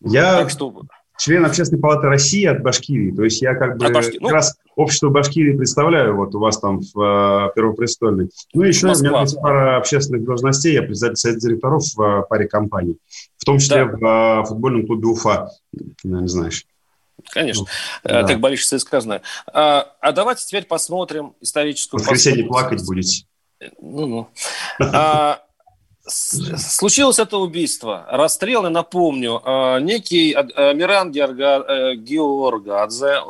Я 0.00 0.38
так, 0.38 0.50
что... 0.50 0.82
член 1.18 1.44
Общественной 1.44 1.80
палаты 1.80 2.06
России 2.06 2.44
от 2.44 2.62
Башкирии. 2.62 3.10
То 3.10 3.24
есть 3.24 3.42
я 3.42 3.54
как 3.54 3.78
бы 3.78 3.88
Башки... 3.92 4.12
как 4.12 4.20
ну... 4.20 4.28
раз 4.30 4.56
общество 4.76 5.08
Башкирии 5.08 5.56
представляю, 5.56 6.16
вот 6.16 6.34
у 6.34 6.38
вас 6.38 6.58
там 6.60 6.80
в 6.94 7.52
Первопрестольной. 7.54 8.30
Ну, 8.54 8.62
еще 8.62 8.86
Москва. 8.86 9.08
у 9.08 9.10
меня 9.10 9.22
есть 9.22 9.40
пара 9.40 9.76
общественных 9.76 10.24
должностей. 10.24 10.74
Я 10.74 10.82
председатель 10.82 11.16
совета 11.16 11.40
директоров 11.40 11.82
в 11.94 12.26
паре 12.30 12.46
компаний. 12.46 12.96
В 13.36 13.44
том 13.44 13.58
числе 13.58 13.86
да. 13.86 14.42
в 14.42 14.46
футбольном 14.46 14.86
клубе 14.86 15.08
Уфа. 15.08 15.50
Не 16.04 16.28
знаешь. 16.28 16.64
Конечно, 17.28 17.64
ну, 18.04 18.10
да. 18.10 18.24
как 18.24 18.40
болельщик 18.40 18.66
ЦСКА 18.66 19.00
знаю. 19.00 19.22
А, 19.52 19.94
а 20.00 20.12
давайте 20.12 20.44
теперь 20.44 20.64
посмотрим 20.64 21.34
историческую... 21.40 22.00
В 22.00 22.02
воскресенье 22.02 22.46
плакать 22.46 22.84
будете. 22.84 23.26
Ну-ну. 23.80 24.28
А, 24.80 25.42
случилось 26.06 27.18
это 27.18 27.36
убийство. 27.36 28.06
Расстрел, 28.10 28.64
я 28.64 28.70
напомню, 28.70 29.40
а, 29.44 29.78
некий 29.78 30.32
Миран 30.32 31.10
э, 31.10 31.94
Георгадзе, 31.96 33.20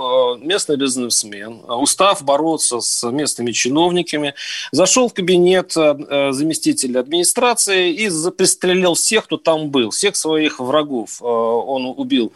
местный 0.45 0.77
бизнесмен, 0.77 1.63
устав 1.69 2.23
бороться 2.23 2.81
с 2.81 3.09
местными 3.11 3.53
чиновниками, 3.53 4.35
зашел 4.73 5.09
в 5.09 5.15
кабинет 5.15 5.77
э, 5.77 6.33
заместителя 6.33 7.01
администрации 7.01 7.93
и 7.93 8.09
пристрелил 8.31 8.95
всех, 8.95 9.25
кто 9.25 9.37
там 9.37 9.71
был, 9.71 9.91
всех 9.91 10.17
своих 10.17 10.61
врагов. 10.61 11.21
Он 11.23 11.87
убил 11.97 12.33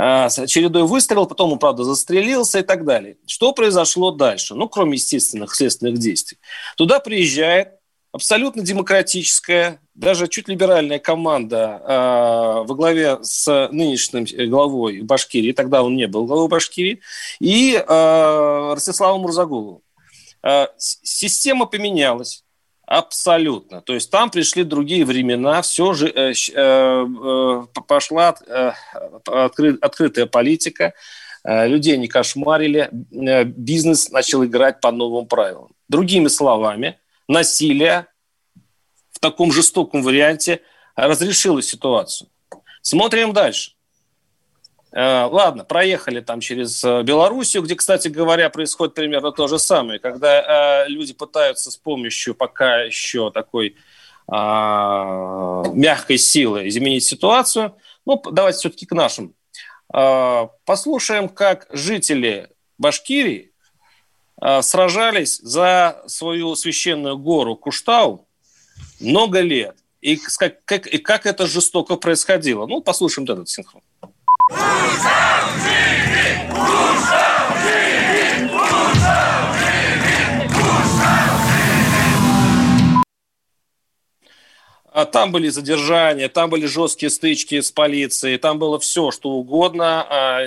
а, 0.00 0.28
чередой 0.30 0.84
выстрелов, 0.84 1.28
потом 1.28 1.52
он, 1.52 1.58
правда, 1.58 1.82
застрелился 1.82 2.60
и 2.60 2.62
так 2.62 2.84
далее. 2.84 3.16
Что 3.26 3.52
произошло 3.52 4.12
дальше? 4.12 4.54
Ну, 4.54 4.68
кроме 4.68 4.92
естественных 4.92 5.54
следственных 5.54 5.98
действий. 5.98 6.38
Туда 6.76 7.00
приезжает 7.00 7.77
абсолютно 8.12 8.62
демократическая, 8.62 9.80
даже 9.94 10.28
чуть 10.28 10.48
либеральная 10.48 10.98
команда 10.98 11.82
э, 11.82 12.66
во 12.66 12.74
главе 12.74 13.18
с 13.22 13.68
нынешним 13.70 14.26
главой 14.50 15.02
Башкирии, 15.02 15.52
тогда 15.52 15.82
он 15.82 15.96
не 15.96 16.06
был 16.06 16.26
главой 16.26 16.48
Башкирии, 16.48 17.00
и 17.40 17.74
э, 17.74 18.72
Ростиславом 18.74 19.22
Мурзагуловым. 19.22 19.80
Э, 20.42 20.66
система 20.78 21.66
поменялась. 21.66 22.44
Абсолютно. 22.86 23.82
То 23.82 23.92
есть 23.92 24.10
там 24.10 24.30
пришли 24.30 24.64
другие 24.64 25.04
времена, 25.04 25.60
все 25.60 25.92
же 25.92 26.08
э, 26.08 26.32
э, 26.32 26.32
э, 26.54 27.62
пошла 27.86 28.34
э, 28.46 28.72
откры, 29.26 29.76
открытая 29.82 30.24
политика, 30.24 30.94
э, 31.44 31.68
людей 31.68 31.98
не 31.98 32.08
кошмарили, 32.08 32.88
э, 33.12 33.44
бизнес 33.44 34.08
начал 34.08 34.42
играть 34.42 34.80
по 34.80 34.90
новым 34.90 35.26
правилам. 35.26 35.68
Другими 35.90 36.28
словами, 36.28 36.98
насилие 37.28 38.06
в 39.10 39.20
таком 39.20 39.52
жестоком 39.52 40.02
варианте 40.02 40.62
разрешила 40.96 41.62
ситуацию. 41.62 42.30
Смотрим 42.82 43.32
дальше. 43.32 43.72
Э, 44.90 45.24
ладно, 45.24 45.64
проехали 45.64 46.20
там 46.20 46.40
через 46.40 46.82
э, 46.82 47.02
Белоруссию, 47.02 47.62
где, 47.62 47.74
кстати 47.74 48.08
говоря, 48.08 48.48
происходит 48.48 48.94
примерно 48.94 49.32
то 49.32 49.46
же 49.46 49.58
самое, 49.58 49.98
когда 49.98 50.84
э, 50.84 50.88
люди 50.88 51.12
пытаются 51.12 51.70
с 51.70 51.76
помощью 51.76 52.34
пока 52.34 52.82
еще 52.82 53.30
такой 53.30 53.76
э, 54.26 54.32
мягкой 54.32 56.16
силы 56.16 56.68
изменить 56.68 57.04
ситуацию. 57.04 57.76
Ну, 58.06 58.22
давайте 58.32 58.60
все-таки 58.60 58.86
к 58.86 58.92
нашим. 58.92 59.34
Э, 59.92 60.48
послушаем, 60.64 61.28
как 61.28 61.66
жители 61.70 62.48
Башкирии 62.78 63.52
сражались 64.62 65.38
за 65.38 66.02
свою 66.06 66.54
священную 66.54 67.18
гору 67.18 67.56
Куштау 67.56 68.26
много 69.00 69.40
лет. 69.40 69.76
И 70.00 70.16
как, 70.16 70.64
как, 70.64 70.86
и 70.86 70.98
как 70.98 71.26
это 71.26 71.46
жестоко 71.46 71.96
происходило. 71.96 72.66
Ну, 72.66 72.80
послушаем 72.80 73.24
этот 73.24 73.48
синхрон. 73.48 73.82
А 84.98 85.04
там 85.04 85.30
были 85.30 85.48
задержания, 85.48 86.28
там 86.28 86.50
были 86.50 86.66
жесткие 86.66 87.10
стычки 87.10 87.60
с 87.60 87.70
полицией, 87.70 88.36
там 88.36 88.58
было 88.58 88.80
все, 88.80 89.12
что 89.12 89.30
угодно, 89.30 90.04
а, 90.10 90.40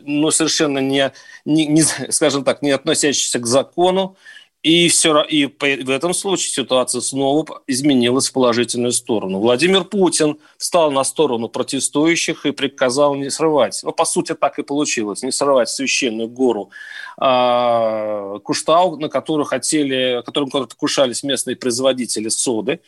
но 0.00 0.32
совершенно 0.32 0.80
не, 0.80 1.12
не, 1.44 1.66
не 1.66 1.82
скажем 2.10 2.42
так, 2.42 2.62
не 2.62 2.72
относящееся 2.72 3.38
к 3.38 3.46
закону. 3.46 4.16
И, 4.62 4.88
все, 4.88 5.22
и 5.22 5.46
в 5.46 5.90
этом 5.90 6.14
случае 6.14 6.52
ситуация 6.52 7.00
снова 7.00 7.62
изменилась 7.66 8.28
в 8.28 8.32
положительную 8.32 8.92
сторону. 8.92 9.40
Владимир 9.40 9.82
Путин 9.82 10.38
встал 10.56 10.92
на 10.92 11.02
сторону 11.02 11.48
протестующих 11.48 12.46
и 12.46 12.52
приказал 12.52 13.16
не 13.16 13.28
срывать. 13.28 13.80
Ну, 13.82 13.90
по 13.90 14.04
сути, 14.04 14.34
так 14.34 14.60
и 14.60 14.62
получилось. 14.62 15.24
Не 15.24 15.32
срывать 15.32 15.68
священную 15.68 16.28
гору 16.28 16.70
а, 17.18 18.38
Куштау, 18.38 18.98
на 18.98 19.08
которую 19.08 19.46
хотели, 19.46 20.22
которым 20.24 20.48
кушались 20.76 21.24
местные 21.24 21.56
производители 21.56 22.28
соды. 22.28 22.80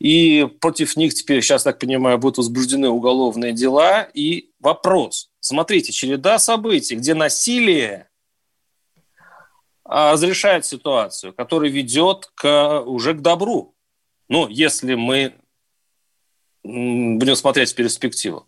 И 0.00 0.46
против 0.60 0.94
них 0.94 1.14
теперь, 1.14 1.40
сейчас 1.40 1.62
так 1.62 1.78
понимаю, 1.78 2.18
будут 2.18 2.36
возбуждены 2.36 2.90
уголовные 2.90 3.52
дела. 3.52 4.02
И 4.12 4.50
вопрос. 4.60 5.30
Смотрите, 5.40 5.90
череда 5.90 6.38
событий, 6.38 6.96
где 6.96 7.14
насилие 7.14 8.08
разрешает 9.84 10.64
ситуацию, 10.64 11.32
которая 11.32 11.70
ведет 11.70 12.30
к, 12.34 12.80
уже 12.80 13.14
к 13.14 13.20
добру. 13.20 13.74
Ну, 14.28 14.48
если 14.48 14.94
мы 14.94 15.34
будем 16.64 17.36
смотреть 17.36 17.72
в 17.72 17.74
перспективу. 17.74 18.46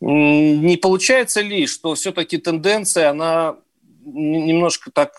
Не 0.00 0.76
получается 0.76 1.40
ли, 1.40 1.66
что 1.66 1.94
все-таки 1.94 2.38
тенденция, 2.38 3.10
она 3.10 3.56
немножко 4.04 4.90
так 4.90 5.12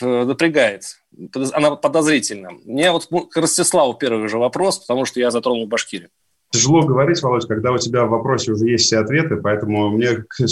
э, 0.00 0.24
напрягает, 0.24 0.82
она 1.52 1.76
подозрительна. 1.76 2.50
Мне 2.64 2.90
вот 2.92 3.08
к 3.30 3.36
Ростиславу 3.36 3.94
первый 3.94 4.28
же 4.28 4.38
вопрос, 4.38 4.78
потому 4.78 5.04
что 5.04 5.20
я 5.20 5.30
затронул 5.30 5.66
Башкирию. 5.66 6.10
Тяжело 6.50 6.82
говорить, 6.82 7.22
Володь, 7.22 7.46
когда 7.46 7.70
у 7.70 7.78
тебя 7.78 8.04
в 8.04 8.10
вопросе 8.10 8.50
уже 8.50 8.66
есть 8.66 8.86
все 8.86 8.98
ответы, 8.98 9.36
поэтому 9.36 9.90
мне 9.90 10.08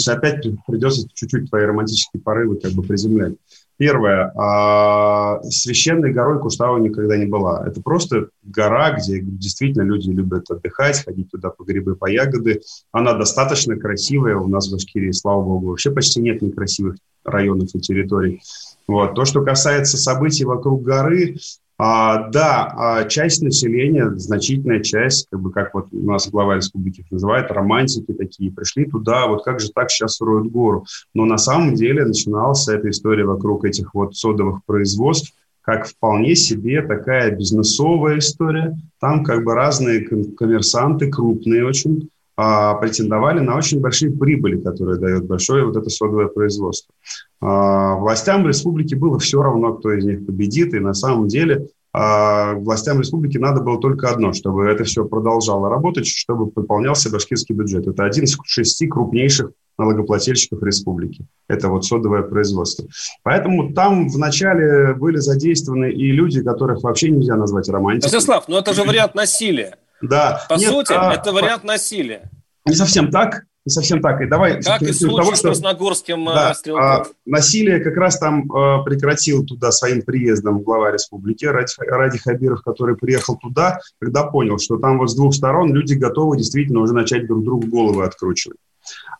опять 0.07 0.47
придется 0.65 1.07
чуть-чуть 1.13 1.49
твои 1.49 1.65
романтические 1.65 2.21
порывы 2.21 2.55
как 2.55 2.71
бы 2.71 2.83
приземлять. 2.83 3.33
Первое. 3.79 4.33
А, 4.35 5.41
священной 5.43 6.11
горой 6.11 6.41
Куштау 6.41 6.79
никогда 6.79 7.15
не 7.15 7.25
была. 7.25 7.65
Это 7.65 7.81
просто 7.81 8.27
гора, 8.43 8.91
где 8.91 9.21
действительно 9.21 9.83
люди 9.83 10.09
любят 10.09 10.51
отдыхать, 10.51 11.01
ходить 11.05 11.31
туда 11.31 11.49
по 11.49 11.63
грибы, 11.63 11.95
по 11.95 12.07
ягоды. 12.07 12.59
Она 12.91 13.13
достаточно 13.13 13.77
красивая. 13.77 14.35
У 14.35 14.49
нас 14.49 14.67
в 14.67 14.73
Башкирии, 14.73 15.11
слава 15.11 15.41
богу, 15.43 15.69
вообще 15.69 15.91
почти 15.91 16.19
нет 16.19 16.41
некрасивых 16.41 16.97
районов 17.23 17.69
и 17.73 17.79
территорий. 17.79 18.41
Вот. 18.85 19.15
То, 19.15 19.23
что 19.23 19.45
касается 19.45 19.95
событий 19.95 20.43
вокруг 20.43 20.83
горы, 20.83 21.37
а, 21.81 22.27
да, 22.27 22.73
а 22.75 23.05
часть 23.05 23.41
населения, 23.41 24.11
значительная 24.17 24.81
часть, 24.81 25.27
как 25.31 25.39
бы 25.39 25.49
как 25.49 25.73
вот 25.73 25.87
у 25.93 26.05
нас 26.05 26.29
глава 26.29 26.57
республики 26.57 27.05
называет, 27.09 27.49
романтики 27.51 28.11
такие, 28.11 28.51
пришли 28.51 28.83
туда, 28.83 29.27
вот 29.27 29.45
как 29.45 29.61
же 29.61 29.71
так 29.73 29.89
сейчас 29.89 30.15
строят 30.15 30.51
гору. 30.51 30.85
Но 31.13 31.23
на 31.23 31.37
самом 31.37 31.75
деле 31.75 32.03
начиналась 32.03 32.67
эта 32.67 32.89
история 32.89 33.23
вокруг 33.23 33.63
этих 33.63 33.93
вот 33.93 34.13
содовых 34.13 34.65
производств, 34.65 35.33
как 35.61 35.87
вполне 35.87 36.35
себе 36.35 36.81
такая 36.81 37.31
бизнесовая 37.31 38.17
история. 38.17 38.77
Там 38.99 39.23
как 39.23 39.45
бы 39.45 39.53
разные 39.53 40.01
коммерсанты, 40.01 41.09
крупные 41.09 41.65
очень, 41.65 42.09
а, 42.41 42.75
претендовали 42.75 43.41
на 43.41 43.57
очень 43.57 43.81
большие 43.81 44.13
прибыли, 44.13 44.61
которые 44.61 44.97
дает 44.97 45.25
большое 45.25 45.65
вот 45.65 45.75
это 45.75 45.89
содовое 45.89 46.27
производство. 46.27 46.95
А, 47.41 47.95
властям 47.95 48.47
республики 48.47 48.95
было 48.95 49.19
все 49.19 49.41
равно, 49.41 49.73
кто 49.73 49.91
из 49.91 50.05
них 50.05 50.25
победит, 50.25 50.73
и 50.73 50.79
на 50.79 50.93
самом 50.93 51.27
деле 51.27 51.67
а, 51.91 52.53
властям 52.53 52.97
республики 53.01 53.37
надо 53.37 53.59
было 53.59 53.77
только 53.77 54.09
одно, 54.09 54.31
чтобы 54.31 54.67
это 54.67 54.85
все 54.85 55.03
продолжало 55.03 55.69
работать, 55.69 56.07
чтобы 56.07 56.45
выполнялся 56.55 57.11
башкирский 57.11 57.55
бюджет. 57.55 57.87
Это 57.87 58.05
один 58.05 58.23
из 58.23 58.37
шести 58.45 58.87
крупнейших 58.87 59.51
налогоплательщиков 59.77 60.63
республики. 60.63 61.25
Это 61.49 61.67
вот 61.67 61.83
содовое 61.83 62.23
производство. 62.23 62.85
Поэтому 63.23 63.73
там 63.73 64.07
вначале 64.07 64.93
были 64.93 65.17
задействованы 65.17 65.91
и 65.91 66.09
люди, 66.13 66.41
которых 66.41 66.83
вообще 66.83 67.09
нельзя 67.09 67.35
назвать 67.35 67.67
романтиками. 67.67 68.13
Ростислав, 68.13 68.47
но 68.47 68.59
это 68.59 68.73
же 68.73 68.83
вариант 68.83 69.13
насилия. 69.15 69.75
Да. 70.01 70.45
По 70.47 70.55
Нет, 70.55 70.69
сути, 70.69 70.93
а, 70.93 71.13
это 71.13 71.31
вариант 71.31 71.63
насилия. 71.63 72.29
Не 72.65 72.75
совсем 72.75 73.11
так. 73.11 73.43
Не 73.65 73.71
совсем 73.71 74.01
так. 74.01 74.21
И 74.21 74.25
давай, 74.25 74.61
как 74.61 74.81
и 74.81 74.93
случай 74.93 75.15
того, 75.15 75.35
что, 75.35 75.35
с 75.35 75.41
Красногорским 75.41 76.25
да, 76.25 76.53
стрелком. 76.53 76.83
А, 76.83 77.05
насилие 77.25 77.79
как 77.81 77.97
раз 77.97 78.17
там 78.17 78.51
а, 78.51 78.83
прекратил 78.83 79.45
туда 79.45 79.71
своим 79.71 80.01
приездом 80.01 80.61
глава 80.61 80.91
республики 80.91 81.45
Ради, 81.45 81.73
Ради 81.77 82.17
Хабиров, 82.17 82.61
который 82.63 82.95
приехал 82.95 83.37
туда, 83.37 83.79
когда 83.99 84.23
понял, 84.23 84.57
что 84.59 84.77
там 84.77 84.97
вот 84.97 85.11
с 85.11 85.15
двух 85.15 85.35
сторон 85.35 85.73
люди 85.73 85.93
готовы 85.93 86.37
действительно 86.37 86.79
уже 86.79 86.93
начать 86.93 87.27
друг 87.27 87.43
другу 87.43 87.67
головы 87.67 88.05
откручивать. 88.05 88.57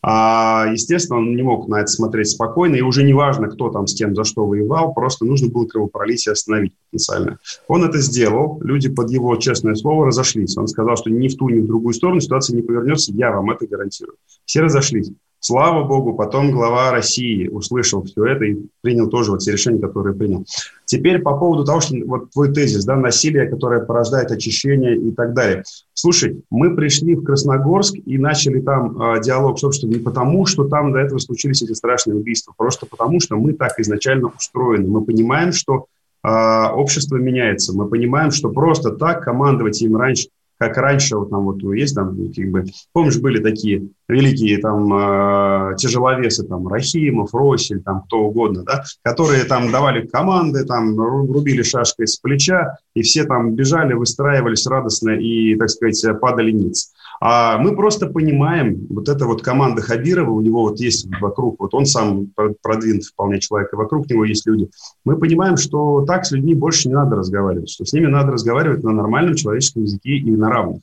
А, 0.02 0.68
естественно, 0.72 1.20
он 1.20 1.36
не 1.36 1.44
мог 1.44 1.68
на 1.68 1.82
это 1.82 1.88
смотреть 1.88 2.30
спокойно, 2.30 2.76
и 2.76 2.82
уже 2.82 3.04
не 3.04 3.14
важно, 3.14 3.48
кто 3.48 3.70
там 3.70 3.86
с 3.86 3.94
кем 3.94 4.16
за 4.16 4.24
что 4.24 4.46
воевал, 4.46 4.94
просто 4.94 5.26
нужно 5.26 5.50
было 5.50 5.66
кровопролитие 5.66 6.32
остановить 6.34 6.74
потенциально. 6.86 7.40
Он 7.68 7.84
это 7.84 7.98
сделал, 8.00 8.62
люди 8.62 8.90
под 8.90 9.10
его 9.12 9.36
честное 9.36 9.76
слово 9.76 10.08
разошлись. 10.08 10.58
Он 10.58 10.68
сказал, 10.68 10.96
что 10.96 11.10
ни 11.10 11.28
в 11.28 11.36
ту, 11.36 11.50
ни 11.50 11.60
в 11.60 11.68
другую 11.68 11.94
сторону 11.94 12.22
ситуация 12.22 12.56
не 12.56 12.62
повернется, 12.62 13.12
я 13.14 13.32
вам 13.32 13.52
это 13.52 13.68
гарантирую. 13.68 14.16
Все 14.46 14.62
разошлись. 14.62 15.12
Слава 15.42 15.86
богу, 15.86 16.16
потом 16.16 16.52
глава 16.52 16.92
России 16.92 17.48
услышал 17.48 18.04
все 18.04 18.26
это 18.26 18.44
и 18.44 18.58
принял 18.82 19.10
тоже 19.10 19.32
вот 19.32 19.40
те 19.40 19.54
решения, 19.54 19.80
которые 19.80 20.14
принял. 20.14 20.46
Теперь 20.84 21.20
по 21.20 21.38
поводу 21.38 21.64
того, 21.64 21.80
что 21.80 21.96
вот 22.06 22.32
твой 22.32 22.54
тезис, 22.54 22.84
да, 22.84 22.98
насилие, 22.98 23.48
которое 23.48 23.80
порождает 23.80 24.32
очищение 24.32 24.98
и 24.98 25.12
так 25.12 25.34
далее. 25.34 25.64
Слушай, 25.94 26.44
мы 26.50 26.76
пришли 26.76 27.16
в 27.16 27.24
Красногорск 27.24 27.96
и 28.06 28.18
начали 28.18 28.60
там 28.60 29.02
э, 29.02 29.22
диалог 29.22 29.60
с 29.60 29.64
обществом 29.64 29.92
не 29.92 30.00
потому, 30.00 30.46
что 30.46 30.66
там 30.66 30.92
до 30.92 31.00
этого 31.00 31.20
случились 31.20 31.62
эти 31.62 31.72
страшные 31.72 32.18
убийства, 32.18 32.54
просто 32.58 32.86
потому, 32.86 33.22
что 33.22 33.38
мы 33.38 33.54
так 33.54 33.80
изначально 33.80 34.28
устроены. 34.28 34.90
Мы 34.90 35.06
понимаем, 35.06 35.54
что 35.54 35.86
э, 36.22 36.30
общество 36.30 37.16
меняется. 37.16 37.74
Мы 37.74 37.88
понимаем, 37.88 38.32
что 38.32 38.50
просто 38.50 38.92
так 38.92 39.24
командовать 39.24 39.82
им 39.82 39.96
раньше 39.96 40.28
как 40.60 40.76
раньше, 40.76 41.16
вот 41.16 41.30
там 41.30 41.46
вот 41.46 41.64
есть 41.74 41.96
там, 41.96 42.18
как 42.36 42.52
бы, 42.52 42.66
помнишь, 42.92 43.18
были 43.18 43.42
такие 43.42 43.88
великие 44.10 44.58
там 44.58 44.92
э, 44.92 45.76
тяжеловесы, 45.78 46.46
там, 46.46 46.68
Рахимов, 46.68 47.34
Росель, 47.34 47.82
там, 47.82 48.02
кто 48.02 48.22
угодно, 48.22 48.64
да, 48.64 48.84
которые 49.04 49.44
там 49.44 49.72
давали 49.72 50.06
команды, 50.08 50.66
там, 50.66 51.00
рубили 51.00 51.62
шашкой 51.62 52.08
с 52.08 52.18
плеча, 52.18 52.78
и 52.96 53.04
все 53.04 53.24
там 53.26 53.54
бежали, 53.54 53.94
выстраивались 53.94 54.66
радостно 54.66 55.12
и, 55.12 55.56
так 55.56 55.70
сказать, 55.70 56.04
падали 56.20 56.52
ниц. 56.52 56.92
А 57.22 57.58
мы 57.58 57.76
просто 57.76 58.08
понимаем, 58.08 58.88
вот 58.90 59.10
эта 59.10 59.26
вот 59.26 59.44
команда 59.44 59.82
Хабирова, 59.82 60.32
у 60.32 60.42
него 60.42 60.62
вот 60.62 60.80
есть 60.80 61.08
вокруг, 61.20 61.60
вот 61.60 61.74
он 61.74 61.86
сам 61.86 62.32
продвинут 62.62 63.04
вполне 63.04 63.40
человек, 63.40 63.74
и 63.74 63.76
вокруг 63.76 64.10
него 64.10 64.24
есть 64.24 64.48
люди. 64.48 64.70
Мы 65.04 65.18
понимаем, 65.18 65.58
что 65.58 66.06
так 66.06 66.26
с 66.26 66.32
людьми 66.32 66.56
больше 66.56 66.88
не 66.88 66.96
надо 66.96 67.18
разговаривать, 67.18 67.70
что 67.70 67.86
с 67.86 67.92
ними 67.92 68.08
надо 68.08 68.32
разговаривать 68.32 68.84
на 68.84 68.92
нормальном 68.92 69.36
человеческом 69.36 69.84
языке 69.84 70.12
и 70.12 70.32
на 70.32 70.50
равных. 70.50 70.82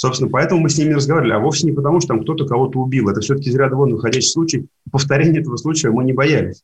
Собственно, 0.00 0.30
поэтому 0.30 0.60
мы 0.60 0.70
с 0.70 0.78
ними 0.78 0.94
разговаривали, 0.94 1.32
а 1.32 1.40
вовсе 1.40 1.66
не 1.66 1.72
потому, 1.72 1.98
что 1.98 2.08
там 2.14 2.22
кто-то 2.22 2.46
кого-то 2.46 2.78
убил. 2.78 3.08
Это 3.08 3.20
все-таки 3.20 3.50
из 3.50 3.56
ряда 3.56 3.74
вон 3.74 3.92
выходящий 3.92 4.28
случай. 4.28 4.66
Повторения 4.92 5.40
этого 5.40 5.56
случая 5.56 5.90
мы 5.90 6.04
не 6.04 6.12
боялись. 6.12 6.62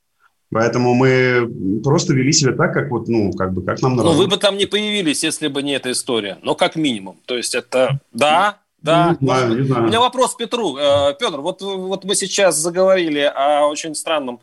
Поэтому 0.53 0.95
мы 0.95 1.51
просто 1.83 2.15
вели 2.15 2.31
себя 2.31 2.53
так, 2.53 2.73
как 2.73 2.93
вот, 2.93 3.09
ну, 3.09 3.33
как 3.33 3.53
бы, 3.53 3.63
как 3.63 3.83
нам 3.83 3.97
нравится. 3.97 4.17
Ну, 4.17 4.23
вы 4.23 4.31
бы 4.31 4.37
там 4.37 4.57
не 4.57 4.67
появились, 4.67 5.25
если 5.25 5.49
бы 5.49 5.65
не 5.65 5.73
эта 5.73 5.91
история. 5.91 6.39
Но 6.43 6.55
как 6.55 6.77
минимум. 6.77 7.17
То 7.27 7.37
есть 7.37 7.57
это, 7.57 7.99
да, 8.13 8.59
да, 8.81 9.17
не 9.21 9.27
знаю, 9.27 9.59
не 9.59 9.67
знаю. 9.67 9.85
У 9.85 9.87
меня 9.89 9.99
вопрос 9.99 10.35
к 10.35 10.37
Петру. 10.37 10.77
Э, 10.77 11.15
Петр, 11.19 11.41
вот, 11.41 11.61
вот 11.61 12.05
мы 12.05 12.15
сейчас 12.15 12.57
заговорили 12.57 13.33
о 13.35 13.67
очень 13.67 13.97
странном 13.97 14.39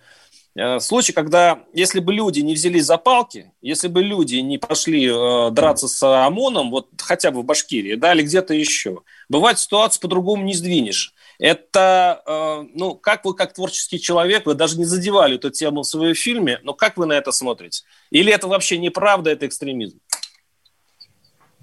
случай, 0.79 1.13
когда 1.13 1.63
если 1.73 1.99
бы 1.99 2.13
люди 2.13 2.41
не 2.41 2.55
взялись 2.55 2.85
за 2.85 2.97
палки, 2.97 3.53
если 3.61 3.87
бы 3.87 4.03
люди 4.03 4.35
не 4.35 4.57
пошли 4.57 5.07
э, 5.07 5.49
драться 5.51 5.87
с 5.87 6.03
ОМОНом, 6.03 6.71
вот 6.71 6.89
хотя 6.99 7.31
бы 7.31 7.41
в 7.41 7.45
Башкирии, 7.45 7.95
да, 7.95 8.13
или 8.13 8.23
где-то 8.23 8.53
еще, 8.53 9.01
бывает 9.29 9.59
ситуацию 9.59 10.01
по-другому 10.01 10.43
не 10.43 10.53
сдвинешь. 10.53 11.13
Это, 11.39 12.21
э, 12.25 12.63
ну, 12.75 12.95
как 12.95 13.23
вы, 13.23 13.33
как 13.33 13.53
творческий 13.53 13.99
человек, 13.99 14.45
вы 14.45 14.53
даже 14.53 14.77
не 14.77 14.85
задевали 14.85 15.35
эту 15.35 15.51
тему 15.51 15.83
в 15.83 15.87
своем 15.87 16.15
фильме, 16.15 16.59
но 16.63 16.73
как 16.73 16.97
вы 16.97 17.05
на 17.05 17.13
это 17.13 17.31
смотрите? 17.31 17.83
Или 18.09 18.33
это 18.33 18.47
вообще 18.47 18.77
неправда, 18.77 19.31
это 19.31 19.47
экстремизм? 19.47 19.99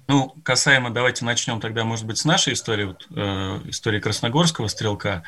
Ну, 0.09 0.33
касаемо, 0.43 0.89
давайте 0.89 1.23
начнем 1.23 1.61
тогда, 1.61 1.83
может 1.83 2.07
быть, 2.07 2.17
с 2.17 2.25
нашей 2.25 2.53
истории, 2.53 2.85
вот, 2.85 3.07
э, 3.15 3.59
истории 3.69 3.99
Красногорского 3.99 4.67
стрелка. 4.67 5.23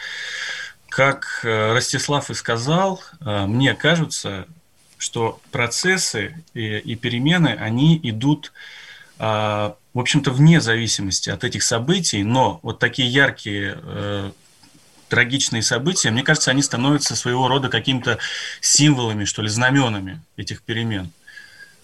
Как 0.91 1.39
э, 1.43 1.71
Ростислав 1.71 2.29
и 2.29 2.33
сказал, 2.33 3.01
э, 3.21 3.45
мне 3.45 3.73
кажется, 3.75 4.45
что 4.97 5.39
процессы 5.49 6.43
и, 6.53 6.79
и 6.79 6.95
перемены, 6.97 7.47
они 7.47 7.97
идут, 8.03 8.51
э, 9.17 9.23
в 9.23 9.99
общем-то, 9.99 10.31
вне 10.31 10.59
зависимости 10.59 11.29
от 11.29 11.45
этих 11.45 11.63
событий, 11.63 12.23
но 12.23 12.59
вот 12.61 12.79
такие 12.79 13.07
яркие 13.07 14.33
трагичные 15.07 15.61
события, 15.61 16.11
мне 16.11 16.23
кажется, 16.23 16.51
они 16.51 16.61
становятся 16.61 17.15
своего 17.15 17.47
рода 17.47 17.69
какими-то 17.69 18.17
символами, 18.59 19.23
что 19.23 19.41
ли, 19.41 19.47
знаменами 19.47 20.21
этих 20.35 20.61
перемен. 20.61 21.11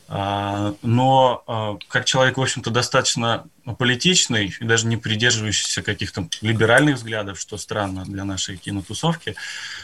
А, 0.10 0.74
но 0.82 1.44
а, 1.48 1.78
как 1.90 2.06
человек, 2.06 2.38
в 2.38 2.42
общем-то, 2.42 2.72
достаточно 2.72 3.46
политичный 3.74 4.56
и 4.60 4.64
даже 4.64 4.88
не 4.88 4.98
придерживающийся 4.98 5.82
каких-то 5.82 6.28
либеральных 6.42 6.96
взглядов, 6.96 7.40
что 7.40 7.58
странно 7.58 8.06
для 8.06 8.24
нашей 8.24 8.58
кинотусовки, 8.58 9.36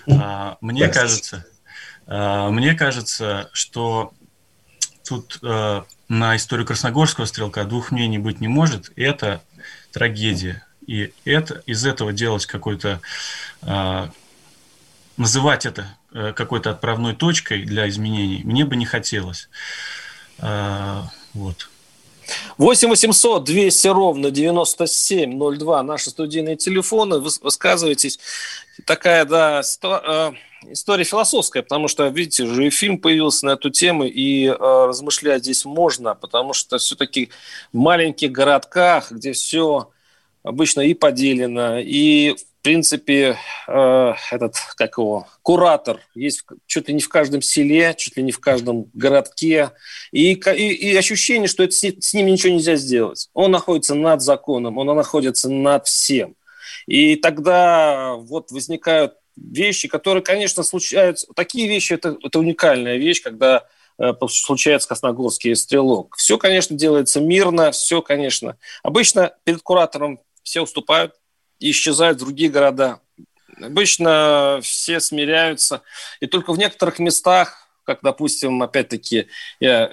а, 0.10 0.58
мне 0.62 0.88
кажется, 0.88 1.46
мне 2.06 2.74
кажется, 2.74 3.50
что 3.54 4.14
тут 5.08 5.40
на 5.42 6.36
историю 6.36 6.68
Красногорского 6.68 7.26
стрелка 7.26 7.64
двух 7.64 7.92
мнений 7.92 8.18
быть 8.18 8.42
не 8.42 8.50
может. 8.50 8.92
Это 8.98 9.42
трагедия. 9.94 10.66
И 10.86 11.14
это, 11.24 11.64
из 11.66 11.86
этого 11.86 12.12
делать 12.12 12.46
какой-то 12.46 13.02
называть 15.18 15.66
это 15.66 15.96
э, 16.14 16.34
какой-то 16.34 16.72
отправной 16.72 17.16
точкой 17.16 17.64
для 17.64 17.88
изменений 17.90 18.42
мне 18.44 18.66
бы 18.66 18.76
не 18.76 18.86
хотелось. 18.86 19.50
А, 20.40 21.10
вот. 21.34 21.70
8 22.58 22.90
800 22.90 23.44
200 23.44 23.88
ровно 23.88 24.32
9702 24.32 25.84
наши 25.84 26.10
студийные 26.10 26.56
телефоны. 26.56 27.20
Вы 27.20 27.30
высказываетесь. 27.42 28.20
Такая, 28.86 29.26
да, 29.26 29.62
э, 29.62 30.32
история 30.72 31.04
философская, 31.04 31.64
потому 31.64 31.88
что, 31.88 32.08
видите, 32.08 32.44
уже 32.44 32.68
и 32.68 32.70
фильм 32.70 32.98
появился 32.98 33.46
на 33.46 33.52
эту 33.52 33.70
тему, 33.70 34.06
и 34.06 34.48
э, 34.48 34.56
размышлять 34.58 35.44
здесь 35.44 35.66
можно, 35.66 36.16
потому 36.16 36.54
что 36.54 36.78
все-таки 36.78 37.30
в 37.72 37.78
маленьких 37.78 38.32
городках, 38.32 39.12
где 39.12 39.34
все 39.34 39.90
обычно 40.44 40.82
и 40.82 40.94
поделено, 40.94 41.80
и 41.80 42.36
принципе, 42.64 43.38
э, 43.68 44.14
этот, 44.32 44.56
как 44.76 44.98
его, 44.98 45.28
куратор 45.44 46.00
есть 46.16 46.44
чуть 46.66 46.88
ли 46.88 46.94
не 46.96 47.02
в 47.02 47.10
каждом 47.10 47.42
селе, 47.42 47.94
чуть 47.96 48.18
ли 48.18 48.24
не 48.24 48.32
в 48.32 48.40
каждом 48.40 48.90
городке. 48.94 49.72
И, 50.12 50.34
и, 50.34 50.92
и 50.92 50.96
ощущение, 50.96 51.48
что 51.48 51.64
это 51.64 51.74
с, 51.74 51.84
с 51.84 52.14
ним 52.14 52.28
ничего 52.28 52.54
нельзя 52.54 52.76
сделать. 52.76 53.30
Он 53.34 53.52
находится 53.52 53.96
над 53.96 54.22
законом, 54.22 54.78
он 54.78 54.88
находится 54.88 55.50
над 55.50 55.88
всем. 55.88 56.36
И 56.88 57.16
тогда 57.18 58.16
вот 58.16 58.52
возникают 58.52 59.16
вещи, 59.36 59.88
которые, 59.88 60.24
конечно, 60.24 60.64
случаются. 60.64 61.28
Такие 61.36 61.68
вещи 61.68 61.94
это, 61.94 62.18
это 62.24 62.40
уникальная 62.40 62.98
вещь, 62.98 63.22
когда 63.22 63.66
э, 64.00 64.14
случается 64.30 64.88
Красногорский 64.88 65.56
стрелок. 65.56 66.16
Все, 66.18 66.38
конечно, 66.38 66.76
делается 66.76 67.20
мирно, 67.20 67.72
все, 67.72 68.02
конечно. 68.02 68.58
Обычно 68.84 69.34
перед 69.44 69.62
куратором 69.62 70.20
все 70.44 70.62
уступают, 70.62 71.14
и 71.64 71.72
исчезают 71.72 72.18
другие 72.18 72.50
города. 72.50 73.00
Обычно 73.62 74.60
все 74.62 75.00
смиряются, 75.00 75.82
и 76.20 76.28
только 76.28 76.52
в 76.52 76.58
некоторых 76.58 77.00
местах, 77.00 77.70
как, 77.86 78.00
допустим, 78.02 78.62
опять-таки, 78.62 79.28
я, 79.62 79.88